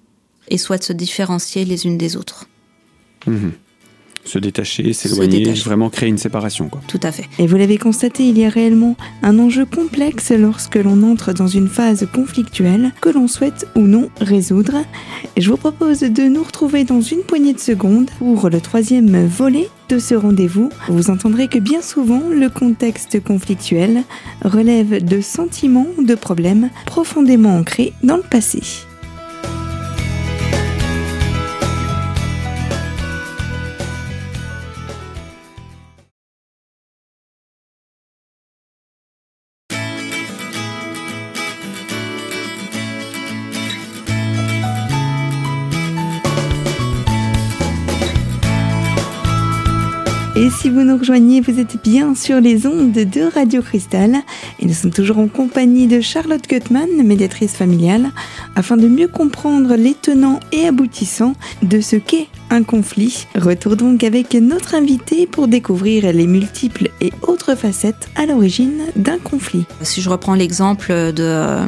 et 0.49 0.59
souhaitent 0.59 0.85
se 0.85 0.93
différencier 0.93 1.65
les 1.65 1.87
unes 1.87 1.99
des 1.99 2.17
autres. 2.17 2.47
Mhm 3.27 3.53
se 4.31 4.39
détacher, 4.39 4.93
s'éloigner, 4.93 5.53
vraiment 5.65 5.91
créer 5.91 6.09
une 6.09 6.19
séparation. 6.19 6.69
Quoi. 6.69 6.81
Tout 6.87 7.01
à 7.03 7.13
fait. 7.13 7.29
Et 7.39 7.47
vous 7.47 7.57
l'avez 7.57 7.79
constaté, 7.79 8.29
il 8.29 8.39
y 8.39 8.45
a 8.45 8.49
réellement 8.49 8.97
un 9.23 9.39
enjeu 9.39 9.67
complexe 9.67 10.31
lorsque 10.31 10.77
l'on 10.77 11.03
entre 11.03 11.33
dans 11.33 11.49
une 11.49 11.69
phase 11.69 12.07
conflictuelle 12.13 12.93
que 13.01 13.09
l'on 13.09 13.29
souhaite 13.29 13.67
ou 13.75 13.81
non 13.81 14.09
résoudre. 14.21 14.77
Et 15.37 15.41
je 15.41 15.51
vous 15.51 15.57
propose 15.57 16.01
de 16.01 16.23
nous 16.23 16.43
retrouver 16.43 16.85
dans 16.85 17.01
une 17.01 17.23
poignée 17.23 17.53
de 17.53 17.61
secondes 17.61 18.11
pour 18.19 18.49
le 18.49 18.61
troisième 18.61 19.27
volet 19.27 19.69
de 19.89 19.99
ce 19.99 20.15
rendez-vous. 20.15 20.71
Vous 20.89 21.11
entendrez 21.11 21.49
que 21.49 21.59
bien 21.59 21.83
souvent, 21.83 22.23
le 22.31 22.49
contexte 22.49 23.23
conflictuel 23.23 24.05
relève 24.45 25.05
de 25.05 25.21
sentiments, 25.21 25.89
de 25.99 26.15
problèmes 26.15 26.71
profondément 26.87 27.57
ancrés 27.57 27.93
dans 28.03 28.17
le 28.17 28.23
passé. 28.23 28.61
Si 50.59 50.69
vous 50.69 50.83
nous 50.83 50.97
rejoignez, 50.97 51.41
vous 51.41 51.59
êtes 51.59 51.83
bien 51.83 52.15
sur 52.15 52.41
les 52.41 52.67
ondes 52.67 52.93
de 52.93 53.33
Radio 53.35 53.63
Cristal. 53.63 54.17
Et 54.59 54.67
nous 54.67 54.75
sommes 54.75 54.91
toujours 54.91 55.19
en 55.19 55.29
compagnie 55.29 55.87
de 55.87 56.01
Charlotte 56.01 56.47
Gutmann, 56.49 56.89
médiatrice 57.03 57.55
familiale, 57.55 58.11
afin 58.57 58.77
de 58.77 58.89
mieux 58.89 59.09
comprendre 59.09 59.75
les 59.77 59.95
tenants 59.95 60.41
et 60.53 60.67
aboutissants 60.67 61.35
de 61.63 61.81
ce 61.81 61.97
qu'est 61.97 62.29
un 62.51 62.63
conflit. 62.63 63.27
Retour 63.35 63.77
donc 63.77 64.05
avec 64.05 64.35
notre 64.35 64.75
invité 64.75 65.27
pour 65.27 65.49
découvrir 65.49 66.13
les 66.13 66.27
multiples 66.27 66.91
et 67.01 67.13
autres 67.23 67.55
facettes 67.55 68.09
à 68.17 68.27
l'origine 68.27 68.83
d'un 68.97 69.19
conflit. 69.19 69.65
Si 69.83 70.03
je 70.03 70.11
reprends 70.11 70.35
l'exemple 70.35 70.89
de, 70.89 71.23
euh, 71.23 71.67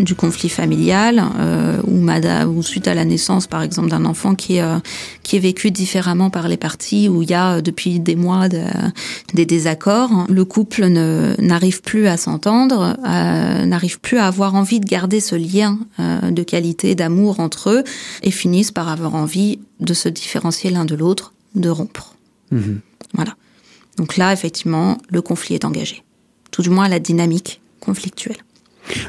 du 0.00 0.14
conflit 0.14 0.48
familial, 0.48 1.22
euh, 1.38 1.76
ou, 1.86 2.62
suite 2.62 2.88
à 2.88 2.94
la 2.94 3.04
naissance 3.04 3.46
par 3.46 3.62
exemple 3.62 3.90
d'un 3.90 4.04
enfant 4.04 4.34
qui 4.34 4.56
est, 4.56 4.62
euh, 4.62 4.78
qui 5.22 5.36
est 5.36 5.40
vécu 5.40 5.70
différemment 5.70 6.30
par 6.30 6.48
les 6.48 6.56
parties, 6.56 7.08
où 7.08 7.22
il 7.22 7.30
y 7.30 7.34
a 7.34 7.60
depuis 7.60 8.00
des 8.00 8.16
mois 8.16 8.48
des 8.48 9.46
désaccords. 9.46 10.26
Le 10.28 10.44
couple 10.44 10.86
n'arrive 10.86 11.82
plus 11.82 12.06
à 12.06 12.16
s'entendre, 12.16 12.96
n'arrive 13.04 14.00
plus 14.00 14.18
à 14.18 14.26
avoir 14.26 14.54
envie 14.54 14.80
de 14.80 14.86
garder 14.86 15.20
ce 15.20 15.34
lien 15.34 15.78
euh, 15.98 16.30
de 16.30 16.42
qualité, 16.42 16.94
d'amour 16.94 17.40
entre 17.40 17.70
eux, 17.70 17.84
et 18.22 18.30
finissent 18.30 18.72
par 18.72 18.88
avoir 18.88 19.14
envie 19.14 19.58
de 19.80 19.94
se 19.94 20.05
différencier 20.10 20.70
l'un 20.70 20.84
de 20.84 20.94
l'autre, 20.94 21.32
de 21.54 21.68
rompre. 21.68 22.14
Mhm. 22.50 22.80
Voilà. 23.14 23.34
Donc 23.96 24.16
là, 24.16 24.32
effectivement, 24.32 24.98
le 25.08 25.22
conflit 25.22 25.54
est 25.54 25.64
engagé. 25.64 26.02
Tout 26.50 26.62
du 26.62 26.70
moins 26.70 26.88
la 26.88 26.98
dynamique 26.98 27.60
conflictuelle. 27.80 28.38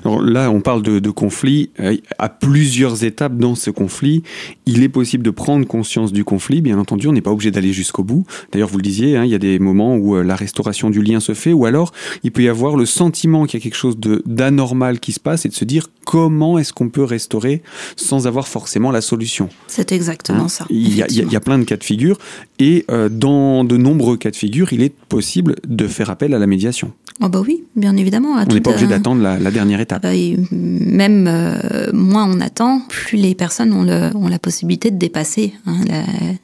Alors 0.03 0.21
là, 0.21 0.51
on 0.51 0.61
parle 0.61 0.81
de, 0.81 1.09
conflit. 1.09 1.71
Euh, 1.79 1.95
à 2.19 2.29
plusieurs 2.29 3.03
étapes 3.03 3.37
dans 3.37 3.55
ce 3.55 3.71
conflit, 3.71 4.23
il 4.65 4.83
est 4.83 4.89
possible 4.89 5.23
de 5.23 5.29
prendre 5.29 5.65
conscience 5.65 6.11
du 6.11 6.23
conflit. 6.23 6.61
Bien 6.61 6.77
entendu, 6.77 7.07
on 7.07 7.13
n'est 7.13 7.21
pas 7.21 7.31
obligé 7.31 7.51
d'aller 7.51 7.73
jusqu'au 7.73 8.03
bout. 8.03 8.25
D'ailleurs, 8.51 8.69
vous 8.69 8.77
le 8.77 8.83
disiez, 8.83 9.17
hein, 9.17 9.25
il 9.25 9.31
y 9.31 9.35
a 9.35 9.39
des 9.39 9.59
moments 9.59 9.95
où 9.95 10.15
euh, 10.15 10.23
la 10.23 10.35
restauration 10.35 10.89
du 10.89 11.01
lien 11.01 11.19
se 11.19 11.33
fait, 11.33 11.53
ou 11.53 11.65
alors 11.65 11.91
il 12.23 12.31
peut 12.31 12.43
y 12.43 12.49
avoir 12.49 12.75
le 12.75 12.85
sentiment 12.85 13.45
qu'il 13.45 13.59
y 13.59 13.61
a 13.61 13.63
quelque 13.63 13.77
chose 13.77 13.97
d'anormal 14.25 14.99
qui 14.99 15.13
se 15.13 15.19
passe 15.19 15.45
et 15.45 15.49
de 15.49 15.53
se 15.53 15.65
dire 15.65 15.87
comment 16.05 16.57
est-ce 16.57 16.73
qu'on 16.73 16.89
peut 16.89 17.03
restaurer 17.03 17.61
sans 17.95 18.27
avoir 18.27 18.47
forcément 18.47 18.91
la 18.91 19.01
solution? 19.01 19.49
C'est 19.67 19.91
exactement 19.91 20.45
hein 20.45 20.49
ça. 20.49 20.65
Il 20.69 20.95
y, 20.95 21.35
a, 21.35 21.39
plein 21.39 21.59
de 21.59 21.63
cas 21.63 21.77
de 21.77 21.83
figure 21.83 22.17
et 22.59 22.85
euh, 22.89 23.09
dans 23.09 23.63
de 23.63 23.77
nombreux 23.77 24.17
cas 24.17 24.31
de 24.31 24.35
figure, 24.35 24.73
il 24.73 24.81
est 24.81 24.93
possible 24.93 25.55
de 25.67 25.87
faire 25.87 26.09
appel 26.09 26.33
à 26.33 26.39
la 26.39 26.47
médiation. 26.47 26.91
Oh 27.21 27.29
bah 27.29 27.41
oui, 27.45 27.63
bien 27.75 27.97
évidemment. 27.97 28.33
on 28.33 28.53
n'est 28.53 28.61
pas 28.61 28.69
obligé 28.69 28.85
d'attendre 28.85 29.21
la, 29.21 29.51
dernière 29.51 29.66
étape. 29.75 30.03
Bah, 30.03 30.09
même 30.51 31.27
euh, 31.27 31.91
moins 31.93 32.29
on 32.29 32.39
attend, 32.41 32.81
plus 32.89 33.17
les 33.17 33.35
personnes 33.35 33.73
ont, 33.73 33.83
la 34.27 34.39
possibilité 34.39 34.91
de 34.91 34.97
dépasser 34.97 35.53
hein, 35.65 35.77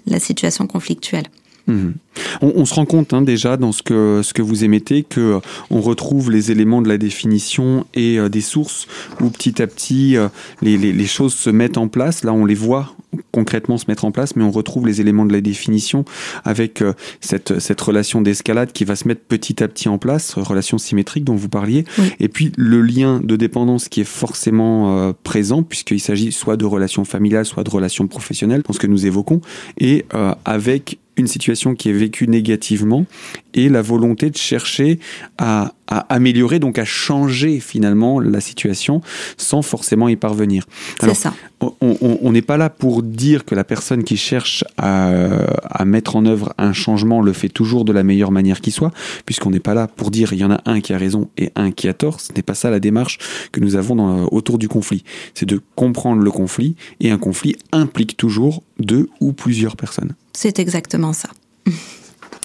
la 0.05 0.19
situation 0.19 0.67
conflictuelle. 0.67 1.25
Mhm. 1.67 1.93
On, 2.41 2.65
se 2.65 2.73
rend 2.73 2.85
compte 2.85 3.13
hein, 3.13 3.21
déjà 3.21 3.57
dans 3.57 3.71
ce 3.71 3.81
que, 3.81 4.21
ce 4.21 4.33
que 4.33 4.41
vous 4.41 4.63
émettez 4.63 5.03
que 5.03 5.39
on 5.69 5.81
retrouve 5.81 6.29
les 6.29 6.51
éléments 6.51 6.81
de 6.81 6.89
la 6.89 6.97
définition 6.97 7.85
et 7.93 8.19
euh, 8.19 8.29
des 8.29 8.41
sources 8.41 8.87
où 9.21 9.29
petit 9.29 9.61
à 9.61 9.67
petit 9.67 10.17
euh, 10.17 10.27
les, 10.61 10.77
les, 10.77 10.91
les, 10.91 11.05
choses 11.05 11.33
se 11.33 11.49
mettent 11.49 11.77
en 11.77 11.87
place. 11.87 12.23
Là, 12.23 12.33
on 12.33 12.45
les 12.45 12.55
voit 12.55 12.95
concrètement 13.31 13.77
se 13.77 13.85
mettre 13.87 14.05
en 14.05 14.11
place, 14.11 14.35
mais 14.35 14.43
on 14.43 14.51
retrouve 14.51 14.87
les 14.87 14.99
éléments 14.99 15.25
de 15.25 15.33
la 15.33 15.41
définition 15.41 16.03
avec 16.43 16.81
euh, 16.81 16.93
cette, 17.21 17.59
cette 17.59 17.79
relation 17.79 18.21
d'escalade 18.21 18.73
qui 18.73 18.83
va 18.83 18.95
se 18.95 19.07
mettre 19.07 19.21
petit 19.21 19.63
à 19.63 19.67
petit 19.67 19.87
en 19.87 19.97
place, 19.97 20.33
relation 20.35 20.77
symétrique 20.77 21.23
dont 21.23 21.35
vous 21.35 21.49
parliez, 21.49 21.85
et 22.19 22.27
puis 22.27 22.51
le 22.57 22.81
lien 22.81 23.21
de 23.23 23.35
dépendance 23.35 23.87
qui 23.87 24.01
est 24.01 24.05
forcément 24.05 25.13
présent 25.23 25.63
puisqu'il 25.63 25.99
s'agit 25.99 26.31
soit 26.31 26.57
de 26.57 26.65
relations 26.65 27.05
familiales, 27.05 27.45
soit 27.45 27.63
de 27.63 27.69
relations 27.69 28.07
professionnelles, 28.07 28.63
dans 28.67 28.73
ce 28.73 28.79
que 28.79 28.87
nous 28.87 29.05
évoquons, 29.05 29.41
et 29.79 30.05
avec 30.45 30.97
une 31.17 31.27
situation 31.27 31.75
qui 31.75 31.89
est 31.89 31.93
vécue 31.93 32.27
négativement 32.27 33.05
et 33.53 33.69
la 33.69 33.81
volonté 33.81 34.29
de 34.29 34.37
chercher 34.37 34.99
à, 35.37 35.73
améliorer, 35.87 36.59
donc 36.59 36.79
à 36.79 36.85
changer 36.85 37.59
finalement 37.59 38.19
la 38.19 38.41
situation 38.41 39.01
sans 39.37 39.61
forcément 39.61 40.09
y 40.09 40.15
parvenir. 40.15 40.65
C'est 40.99 41.13
ça. 41.13 41.33
On 41.81 42.31
n'est 42.31 42.41
pas 42.41 42.57
là 42.57 42.69
pour 42.69 43.03
dire 43.03 43.45
que 43.45 43.55
la 43.55 43.63
personne 43.63 44.03
qui 44.03 44.17
cherche 44.17 44.63
à, 44.77 45.85
mettre 45.85 46.15
en 46.15 46.25
œuvre 46.25 46.53
un 46.57 46.73
changement 46.73 47.21
le 47.21 47.33
fait 47.33 47.49
toujours 47.49 47.85
de 47.85 47.91
la 47.91 48.03
meilleure 48.03 48.31
manière 48.31 48.61
qui 48.61 48.71
soit, 48.71 48.91
puisqu'on 49.25 49.51
n'est 49.51 49.59
pas 49.59 49.73
là 49.73 49.87
pour 49.87 50.11
dire 50.11 50.33
il 50.33 50.39
y 50.39 50.43
en 50.43 50.51
a 50.51 50.61
un 50.65 50.81
qui 50.81 50.93
a 50.93 50.97
raison 50.97 51.29
et 51.37 51.51
un 51.55 51.71
qui 51.71 51.87
a 51.87 51.93
tort. 51.93 52.19
Ce 52.19 52.33
n'est 52.33 52.41
pas 52.41 52.55
ça 52.55 52.69
la 52.69 52.79
démarche 52.79 53.17
que 53.51 53.59
nous 53.59 53.75
avons 53.75 53.95
dans, 53.95 54.25
autour 54.27 54.57
du 54.57 54.67
conflit. 54.67 55.03
C'est 55.33 55.45
de 55.45 55.61
comprendre 55.75 56.21
le 56.21 56.31
conflit 56.31 56.75
et 56.99 57.11
un 57.11 57.17
conflit 57.17 57.55
implique 57.71 58.17
toujours 58.17 58.63
deux 58.79 59.09
ou 59.19 59.33
plusieurs 59.33 59.75
personnes. 59.75 60.13
C'est 60.33 60.59
exactement 60.59 61.13
ça. 61.13 61.29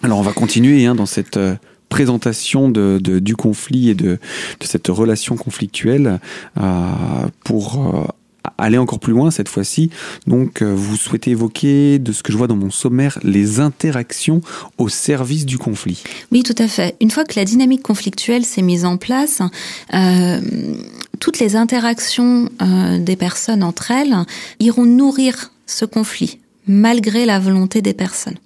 Alors 0.03 0.19
on 0.19 0.23
va 0.23 0.33
continuer 0.33 0.87
hein, 0.87 0.95
dans 0.95 1.07
cette 1.07 1.37
euh, 1.37 1.57
présentation 1.89 2.69
de, 2.69 2.99
du 2.99 3.37
conflit 3.37 3.91
et 3.91 3.95
de, 3.95 4.19
de 4.61 4.67
cette 4.67 4.89
relation 4.89 5.37
conflictuelle 5.37 6.21
euh, 6.61 6.93
pour 7.45 7.95
euh, 7.95 8.05
aller 8.59 8.77
encore 8.77 8.99
plus 8.99 9.13
loin 9.13 9.31
cette 9.31 9.49
fois-ci. 9.49 9.91
Donc, 10.27 10.63
euh, 10.63 10.75
vous 10.75 10.97
souhaitez 10.97 11.31
évoquer, 11.31 11.99
de 11.99 12.13
ce 12.13 12.23
que 12.23 12.33
je 12.33 12.37
vois 12.37 12.49
dans 12.49 12.57
mon 12.57 12.71
sommaire, 12.71 13.19
les 13.23 13.61
interactions 13.61 14.41
au 14.77 14.89
service 14.89 15.47
du 15.47 15.59
conflit. 15.59 16.03
Oui, 16.33 16.43
tout 16.43 16.55
à 16.59 16.69
fait. 16.69 16.97
Une 17.01 17.11
fois 17.11 17.25
que 17.25 17.39
la 17.39 17.45
dynamique 17.45 17.83
conflictuelle 17.83 18.45
s'est 18.45 18.63
mise 18.63 18.85
en 18.85 18.97
place, 18.97 19.41
euh, 19.95 20.41
toutes 21.21 21.39
les 21.39 21.57
interactions 21.57 22.49
euh, 22.61 22.99
des 22.99 23.17
personnes 23.17 23.63
entre 23.63 23.93
elles 23.93 24.17
iront 24.61 24.85
nourrir 24.85 25.53
ce 25.67 25.85
conflit, 25.85 26.41
malgré 26.67 27.25
la 27.25 27.39
volonté 27.39 27.81
des 27.81 27.95
personnes. 27.95 28.39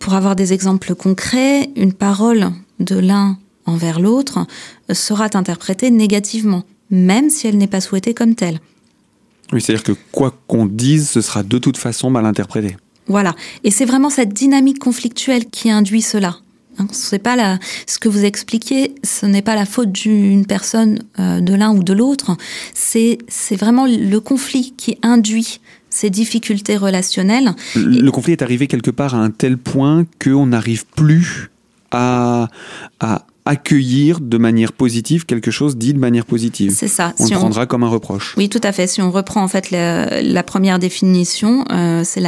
Pour 0.00 0.14
avoir 0.14 0.36
des 0.36 0.52
exemples 0.52 0.94
concrets, 0.94 1.70
une 1.76 1.92
parole 1.92 2.50
de 2.80 2.96
l'un 2.98 3.38
envers 3.66 4.00
l'autre 4.00 4.46
sera 4.92 5.28
interprétée 5.34 5.90
négativement, 5.90 6.64
même 6.90 7.30
si 7.30 7.46
elle 7.46 7.58
n'est 7.58 7.66
pas 7.66 7.80
souhaitée 7.80 8.14
comme 8.14 8.34
telle. 8.34 8.60
Oui, 9.52 9.60
c'est-à-dire 9.60 9.84
que 9.84 9.92
quoi 10.12 10.34
qu'on 10.46 10.66
dise, 10.66 11.08
ce 11.08 11.20
sera 11.20 11.42
de 11.42 11.58
toute 11.58 11.76
façon 11.76 12.10
mal 12.10 12.26
interprété. 12.26 12.76
Voilà. 13.06 13.34
Et 13.64 13.70
c'est 13.70 13.86
vraiment 13.86 14.10
cette 14.10 14.32
dynamique 14.32 14.78
conflictuelle 14.78 15.46
qui 15.46 15.70
induit 15.70 16.02
cela. 16.02 16.36
Hein, 16.78 16.86
c'est 16.92 17.18
pas 17.18 17.34
la, 17.34 17.58
ce 17.86 17.98
que 17.98 18.08
vous 18.08 18.24
expliquez, 18.24 18.94
ce 19.02 19.26
n'est 19.26 19.42
pas 19.42 19.54
la 19.54 19.64
faute 19.64 19.90
d'une 19.90 20.46
personne, 20.46 21.00
euh, 21.18 21.40
de 21.40 21.54
l'un 21.54 21.72
ou 21.72 21.82
de 21.82 21.92
l'autre. 21.92 22.36
C'est, 22.74 23.18
c'est 23.26 23.56
vraiment 23.56 23.86
le 23.86 24.18
conflit 24.18 24.74
qui 24.76 24.98
induit 25.02 25.60
ces 25.90 26.10
difficultés 26.10 26.76
relationnelles. 26.76 27.54
Le, 27.74 28.10
conflit 28.10 28.32
est 28.32 28.42
arrivé 28.42 28.66
quelque 28.66 28.90
part 28.90 29.14
à 29.14 29.18
un 29.18 29.30
tel 29.30 29.56
point 29.56 30.04
qu'on 30.22 30.46
n'arrive 30.46 30.84
plus 30.86 31.50
à, 31.90 32.48
à 33.00 33.26
accueillir 33.48 34.20
de 34.20 34.36
manière 34.36 34.74
positive 34.74 35.24
quelque 35.24 35.50
chose 35.50 35.78
dit 35.78 35.94
de 35.94 35.98
manière 35.98 36.26
positive. 36.26 36.70
C'est 36.76 36.86
ça. 36.86 37.14
On 37.18 37.24
le 37.24 37.30
prendra 37.30 37.64
comme 37.64 37.82
un 37.82 37.88
reproche. 37.88 38.34
Oui, 38.36 38.50
tout 38.50 38.60
à 38.62 38.72
fait. 38.72 38.86
Si 38.86 39.00
on 39.00 39.10
reprend 39.10 39.42
en 39.42 39.48
fait 39.48 39.70
la, 39.70 40.42
première 40.42 40.78
définition, 40.78 41.64
euh, 41.72 42.02
c'est 42.04 42.20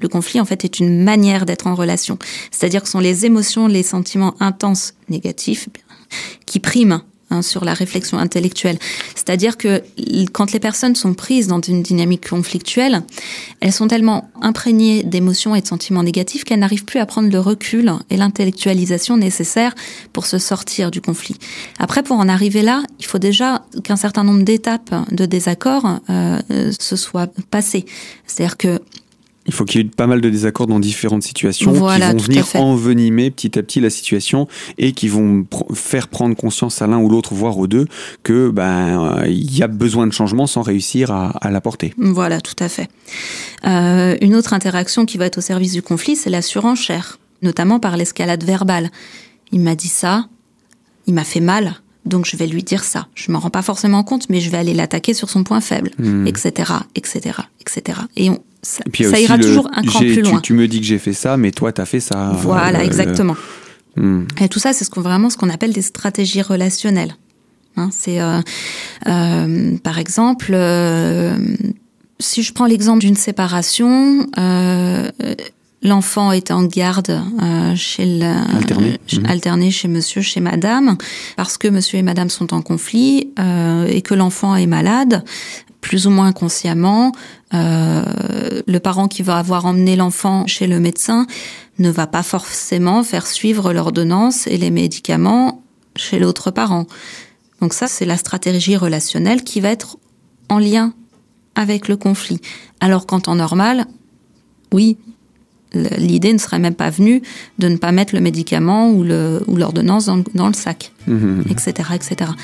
le 0.00 0.08
conflit 0.08 0.40
en 0.40 0.44
fait 0.44 0.64
est 0.64 0.78
une 0.78 1.02
manière 1.02 1.46
d'être 1.46 1.66
en 1.66 1.74
relation. 1.74 2.16
C'est-à-dire 2.52 2.80
que 2.82 2.86
ce 2.86 2.92
sont 2.92 3.00
les 3.00 3.26
émotions, 3.26 3.66
les 3.66 3.82
sentiments 3.82 4.34
intenses 4.38 4.94
négatifs 5.08 5.68
qui 6.46 6.60
priment 6.60 7.02
Hein, 7.32 7.40
sur 7.40 7.64
la 7.64 7.72
réflexion 7.72 8.18
intellectuelle. 8.18 8.78
C'est-à-dire 9.14 9.56
que 9.56 9.82
quand 10.32 10.52
les 10.52 10.60
personnes 10.60 10.94
sont 10.94 11.14
prises 11.14 11.46
dans 11.46 11.60
une 11.60 11.82
dynamique 11.82 12.28
conflictuelle, 12.28 13.02
elles 13.60 13.72
sont 13.72 13.88
tellement 13.88 14.30
imprégnées 14.42 15.02
d'émotions 15.02 15.54
et 15.54 15.62
de 15.62 15.66
sentiments 15.66 16.02
négatifs 16.02 16.44
qu'elles 16.44 16.58
n'arrivent 16.58 16.84
plus 16.84 17.00
à 17.00 17.06
prendre 17.06 17.30
le 17.30 17.40
recul 17.40 17.90
et 18.10 18.18
l'intellectualisation 18.18 19.16
nécessaire 19.16 19.74
pour 20.12 20.26
se 20.26 20.36
sortir 20.36 20.90
du 20.90 21.00
conflit. 21.00 21.36
Après, 21.78 22.02
pour 22.02 22.18
en 22.18 22.28
arriver 22.28 22.60
là, 22.60 22.82
il 22.98 23.06
faut 23.06 23.18
déjà 23.18 23.64
qu'un 23.82 23.96
certain 23.96 24.24
nombre 24.24 24.42
d'étapes 24.42 24.94
de 25.10 25.24
désaccord 25.24 26.00
euh, 26.10 26.38
se 26.78 26.96
soient 26.96 27.28
passées. 27.50 27.86
C'est-à-dire 28.26 28.58
que 28.58 28.78
il 29.46 29.52
faut 29.52 29.64
qu'il 29.64 29.80
y 29.80 29.84
ait 29.84 29.88
pas 29.88 30.06
mal 30.06 30.20
de 30.20 30.30
désaccords 30.30 30.66
dans 30.66 30.78
différentes 30.78 31.22
situations 31.22 31.72
qui 31.72 31.78
vont 31.78 32.16
venir 32.16 32.46
envenimer 32.54 33.30
petit 33.30 33.58
à 33.58 33.62
petit 33.62 33.80
la 33.80 33.90
situation 33.90 34.46
et 34.78 34.92
qui 34.92 35.08
vont 35.08 35.46
faire 35.74 36.08
prendre 36.08 36.36
conscience 36.36 36.80
à 36.80 36.86
l'un 36.86 36.98
ou 36.98 37.08
l'autre, 37.08 37.34
voire 37.34 37.58
aux 37.58 37.66
deux, 37.66 37.86
que 38.22 38.50
ben 38.50 39.24
il 39.26 39.56
y 39.56 39.62
a 39.62 39.68
besoin 39.68 40.06
de 40.06 40.12
changement 40.12 40.46
sans 40.46 40.62
réussir 40.62 41.10
à, 41.10 41.30
à 41.30 41.50
l'apporter. 41.50 41.92
Voilà, 41.98 42.40
tout 42.40 42.56
à 42.58 42.68
fait. 42.68 42.88
Euh, 43.64 44.16
une 44.20 44.34
autre 44.34 44.52
interaction 44.52 45.06
qui 45.06 45.18
va 45.18 45.26
être 45.26 45.38
au 45.38 45.42
service 45.42 45.72
du 45.72 45.82
conflit, 45.82 46.16
c'est 46.16 46.30
la 46.30 46.42
surenchère, 46.42 47.18
notamment 47.42 47.80
par 47.80 47.96
l'escalade 47.96 48.44
verbale. 48.44 48.90
Il 49.50 49.60
m'a 49.60 49.74
dit 49.74 49.88
ça, 49.88 50.26
il 51.06 51.14
m'a 51.14 51.24
fait 51.24 51.40
mal, 51.40 51.74
donc 52.04 52.26
je 52.26 52.36
vais 52.36 52.46
lui 52.46 52.62
dire 52.62 52.84
ça. 52.84 53.08
Je 53.14 53.30
m'en 53.32 53.38
rends 53.38 53.50
pas 53.50 53.62
forcément 53.62 54.02
compte, 54.02 54.28
mais 54.28 54.40
je 54.40 54.50
vais 54.50 54.58
aller 54.58 54.74
l'attaquer 54.74 55.14
sur 55.14 55.30
son 55.30 55.44
point 55.44 55.60
faible, 55.60 55.90
etc., 56.26 56.72
etc., 56.94 57.38
etc. 57.60 58.00
Et 58.16 58.30
on, 58.30 58.38
ça, 58.62 58.84
ira 59.18 59.38
toujours 59.38 59.68
un 59.72 59.82
cran 59.82 59.98
plus 59.98 60.22
loin. 60.22 60.40
Tu, 60.40 60.52
me 60.52 60.68
dis 60.68 60.80
que 60.80 60.86
j'ai 60.86 60.98
fait 60.98 61.12
ça, 61.12 61.36
mais 61.36 61.50
toi, 61.50 61.72
tu 61.72 61.80
as 61.80 61.86
fait 61.86 62.00
ça. 62.00 62.32
Voilà, 62.42 62.78
euh, 62.78 62.84
exactement. 62.84 63.36
Hmm. 63.96 64.22
Et 64.40 64.48
tout 64.48 64.60
ça, 64.60 64.72
c'est 64.72 64.84
ce 64.84 64.90
qu'on 64.90 65.00
vraiment 65.00 65.30
ce 65.30 65.36
qu'on 65.36 65.50
appelle 65.50 65.72
des 65.72 65.82
stratégies 65.82 66.42
relationnelles. 66.42 67.16
Hein, 67.76 67.88
c'est, 67.90 68.20
euh, 68.20 68.40
euh, 69.08 69.76
par 69.78 69.98
exemple, 69.98 70.56
si 72.20 72.42
je 72.42 72.52
prends 72.52 72.66
l'exemple 72.66 73.00
d'une 73.00 73.16
séparation, 73.16 74.28
l'enfant 75.82 76.30
est 76.30 76.52
en 76.52 76.62
garde 76.62 77.20
chez 77.74 78.06
le, 78.06 78.56
alterné. 78.56 79.00
Hmm. 79.12 79.26
alterné 79.26 79.70
chez 79.72 79.88
monsieur, 79.88 80.22
chez 80.22 80.38
madame, 80.38 80.96
parce 81.36 81.58
que 81.58 81.66
monsieur 81.66 81.98
et 81.98 82.02
madame 82.02 82.30
sont 82.30 82.54
en 82.54 82.62
conflit 82.62 83.32
et 83.88 84.02
que 84.02 84.14
l'enfant 84.14 84.54
est 84.54 84.66
malade 84.66 85.24
plus 85.82 86.06
ou 86.06 86.10
moins 86.10 86.32
consciemment, 86.32 87.12
euh, 87.52 88.02
le 88.66 88.78
parent 88.78 89.08
qui 89.08 89.22
va 89.22 89.36
avoir 89.36 89.66
emmené 89.66 89.96
l'enfant 89.96 90.46
chez 90.46 90.66
le 90.66 90.80
médecin 90.80 91.26
ne 91.78 91.90
va 91.90 92.06
pas 92.06 92.22
forcément 92.22 93.02
faire 93.02 93.26
suivre 93.26 93.74
l'ordonnance 93.74 94.46
et 94.46 94.56
les 94.56 94.70
médicaments 94.70 95.62
chez 95.96 96.18
l'autre 96.18 96.50
parent. 96.50 96.86
Donc 97.60 97.74
ça, 97.74 97.88
c'est 97.88 98.06
la 98.06 98.16
stratégie 98.16 98.76
relationnelle 98.76 99.42
qui 99.42 99.60
va 99.60 99.70
être 99.70 99.98
en 100.48 100.58
lien 100.58 100.94
avec 101.54 101.88
le 101.88 101.96
conflit. 101.96 102.40
Alors 102.80 103.04
qu'en 103.04 103.20
temps 103.20 103.34
normal, 103.34 103.86
oui, 104.72 104.96
l'idée 105.74 106.32
ne 106.32 106.38
serait 106.38 106.58
même 106.58 106.74
pas 106.74 106.90
venue 106.90 107.22
de 107.58 107.68
ne 107.68 107.76
pas 107.76 107.92
mettre 107.92 108.14
le 108.14 108.20
médicament 108.20 108.90
ou 108.90 109.02
l'ordonnance 109.02 110.06
dans, 110.06 110.46
le 110.46 110.54
sac, 110.54 110.91
mmh. 111.06 111.42
etc. 111.50 111.90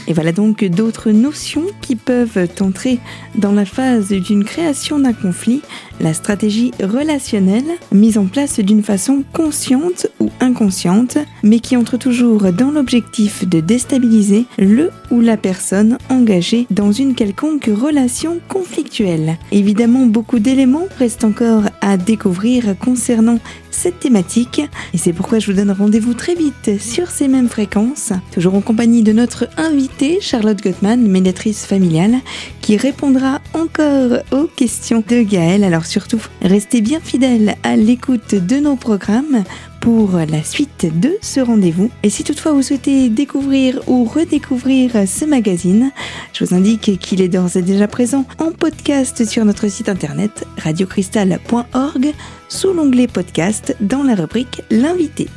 Et 0.06 0.12
voilà 0.12 0.32
donc 0.32 0.64
d'autres 0.64 1.10
notions 1.10 1.66
qui 1.80 1.96
peuvent 1.96 2.48
entrer 2.60 2.98
dans 3.34 3.52
la 3.52 3.64
phase 3.64 4.08
d'une 4.08 4.44
création 4.44 4.98
d'un 4.98 5.12
conflit, 5.12 5.62
la 6.00 6.14
stratégie 6.14 6.72
relationnelle, 6.82 7.64
mise 7.92 8.18
en 8.18 8.26
place 8.26 8.60
d'une 8.60 8.82
façon 8.82 9.24
consciente 9.32 10.06
ou 10.20 10.30
inconsciente, 10.40 11.18
mais 11.42 11.60
qui 11.60 11.76
entre 11.76 11.96
toujours 11.96 12.52
dans 12.52 12.70
l'objectif 12.70 13.48
de 13.48 13.60
déstabiliser 13.60 14.46
le 14.58 14.90
ou 15.10 15.20
la 15.20 15.36
personne 15.36 15.98
engagée 16.08 16.66
dans 16.70 16.92
une 16.92 17.14
quelconque 17.14 17.70
relation 17.72 18.38
conflictuelle. 18.48 19.36
Évidemment, 19.52 20.06
beaucoup 20.06 20.38
d'éléments 20.38 20.86
restent 20.98 21.24
encore 21.24 21.64
à 21.80 21.96
découvrir 21.96 22.76
concernant 22.78 23.38
cette 23.70 24.00
thématique 24.00 24.60
et 24.92 24.98
c'est 24.98 25.12
pourquoi 25.12 25.38
je 25.38 25.50
vous 25.50 25.56
donne 25.56 25.70
rendez-vous 25.70 26.14
très 26.14 26.34
vite 26.34 26.80
sur 26.80 27.10
ces 27.10 27.28
mêmes 27.28 27.48
fréquences, 27.48 28.12
toujours 28.48 28.56
en 28.56 28.62
compagnie 28.62 29.02
de 29.02 29.12
notre 29.12 29.46
invitée 29.58 30.20
Charlotte 30.22 30.62
Gottman, 30.62 31.06
médiatrice 31.06 31.66
familiale, 31.66 32.14
qui 32.62 32.78
répondra 32.78 33.42
encore 33.52 34.22
aux 34.32 34.46
questions 34.46 35.04
de 35.06 35.20
Gaël. 35.20 35.64
Alors 35.64 35.84
surtout, 35.84 36.20
restez 36.40 36.80
bien 36.80 36.98
fidèles 36.98 37.56
à 37.62 37.76
l'écoute 37.76 38.34
de 38.34 38.56
nos 38.56 38.76
programmes 38.76 39.44
pour 39.82 40.12
la 40.12 40.42
suite 40.42 40.86
de 40.98 41.18
ce 41.20 41.40
rendez-vous. 41.40 41.90
Et 42.02 42.08
si 42.08 42.24
toutefois 42.24 42.52
vous 42.52 42.62
souhaitez 42.62 43.10
découvrir 43.10 43.82
ou 43.86 44.04
redécouvrir 44.04 44.92
ce 45.06 45.26
magazine, 45.26 45.90
je 46.32 46.46
vous 46.46 46.54
indique 46.54 46.98
qu'il 46.98 47.20
est 47.20 47.28
d'ores 47.28 47.58
et 47.58 47.62
déjà 47.62 47.86
présent 47.86 48.24
en 48.38 48.52
podcast 48.52 49.26
sur 49.26 49.44
notre 49.44 49.68
site 49.68 49.90
internet 49.90 50.46
radiocristal.org 50.56 52.14
sous 52.48 52.72
l'onglet 52.72 53.08
podcast 53.08 53.76
dans 53.80 54.04
la 54.04 54.14
rubrique 54.14 54.62
L'invité. 54.70 55.28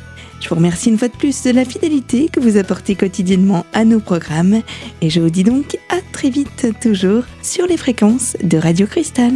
Je 0.42 0.48
vous 0.48 0.56
remercie 0.56 0.88
une 0.88 0.98
fois 0.98 1.06
de 1.06 1.16
plus 1.16 1.44
de 1.44 1.50
la 1.52 1.64
fidélité 1.64 2.28
que 2.28 2.40
vous 2.40 2.56
apportez 2.56 2.96
quotidiennement 2.96 3.64
à 3.72 3.84
nos 3.84 4.00
programmes 4.00 4.62
et 5.00 5.08
je 5.08 5.20
vous 5.20 5.30
dis 5.30 5.44
donc 5.44 5.78
à 5.88 5.98
très 6.10 6.30
vite 6.30 6.66
toujours 6.80 7.22
sur 7.42 7.68
les 7.68 7.76
fréquences 7.76 8.36
de 8.42 8.58
Radio 8.58 8.88
Cristal. 8.88 9.32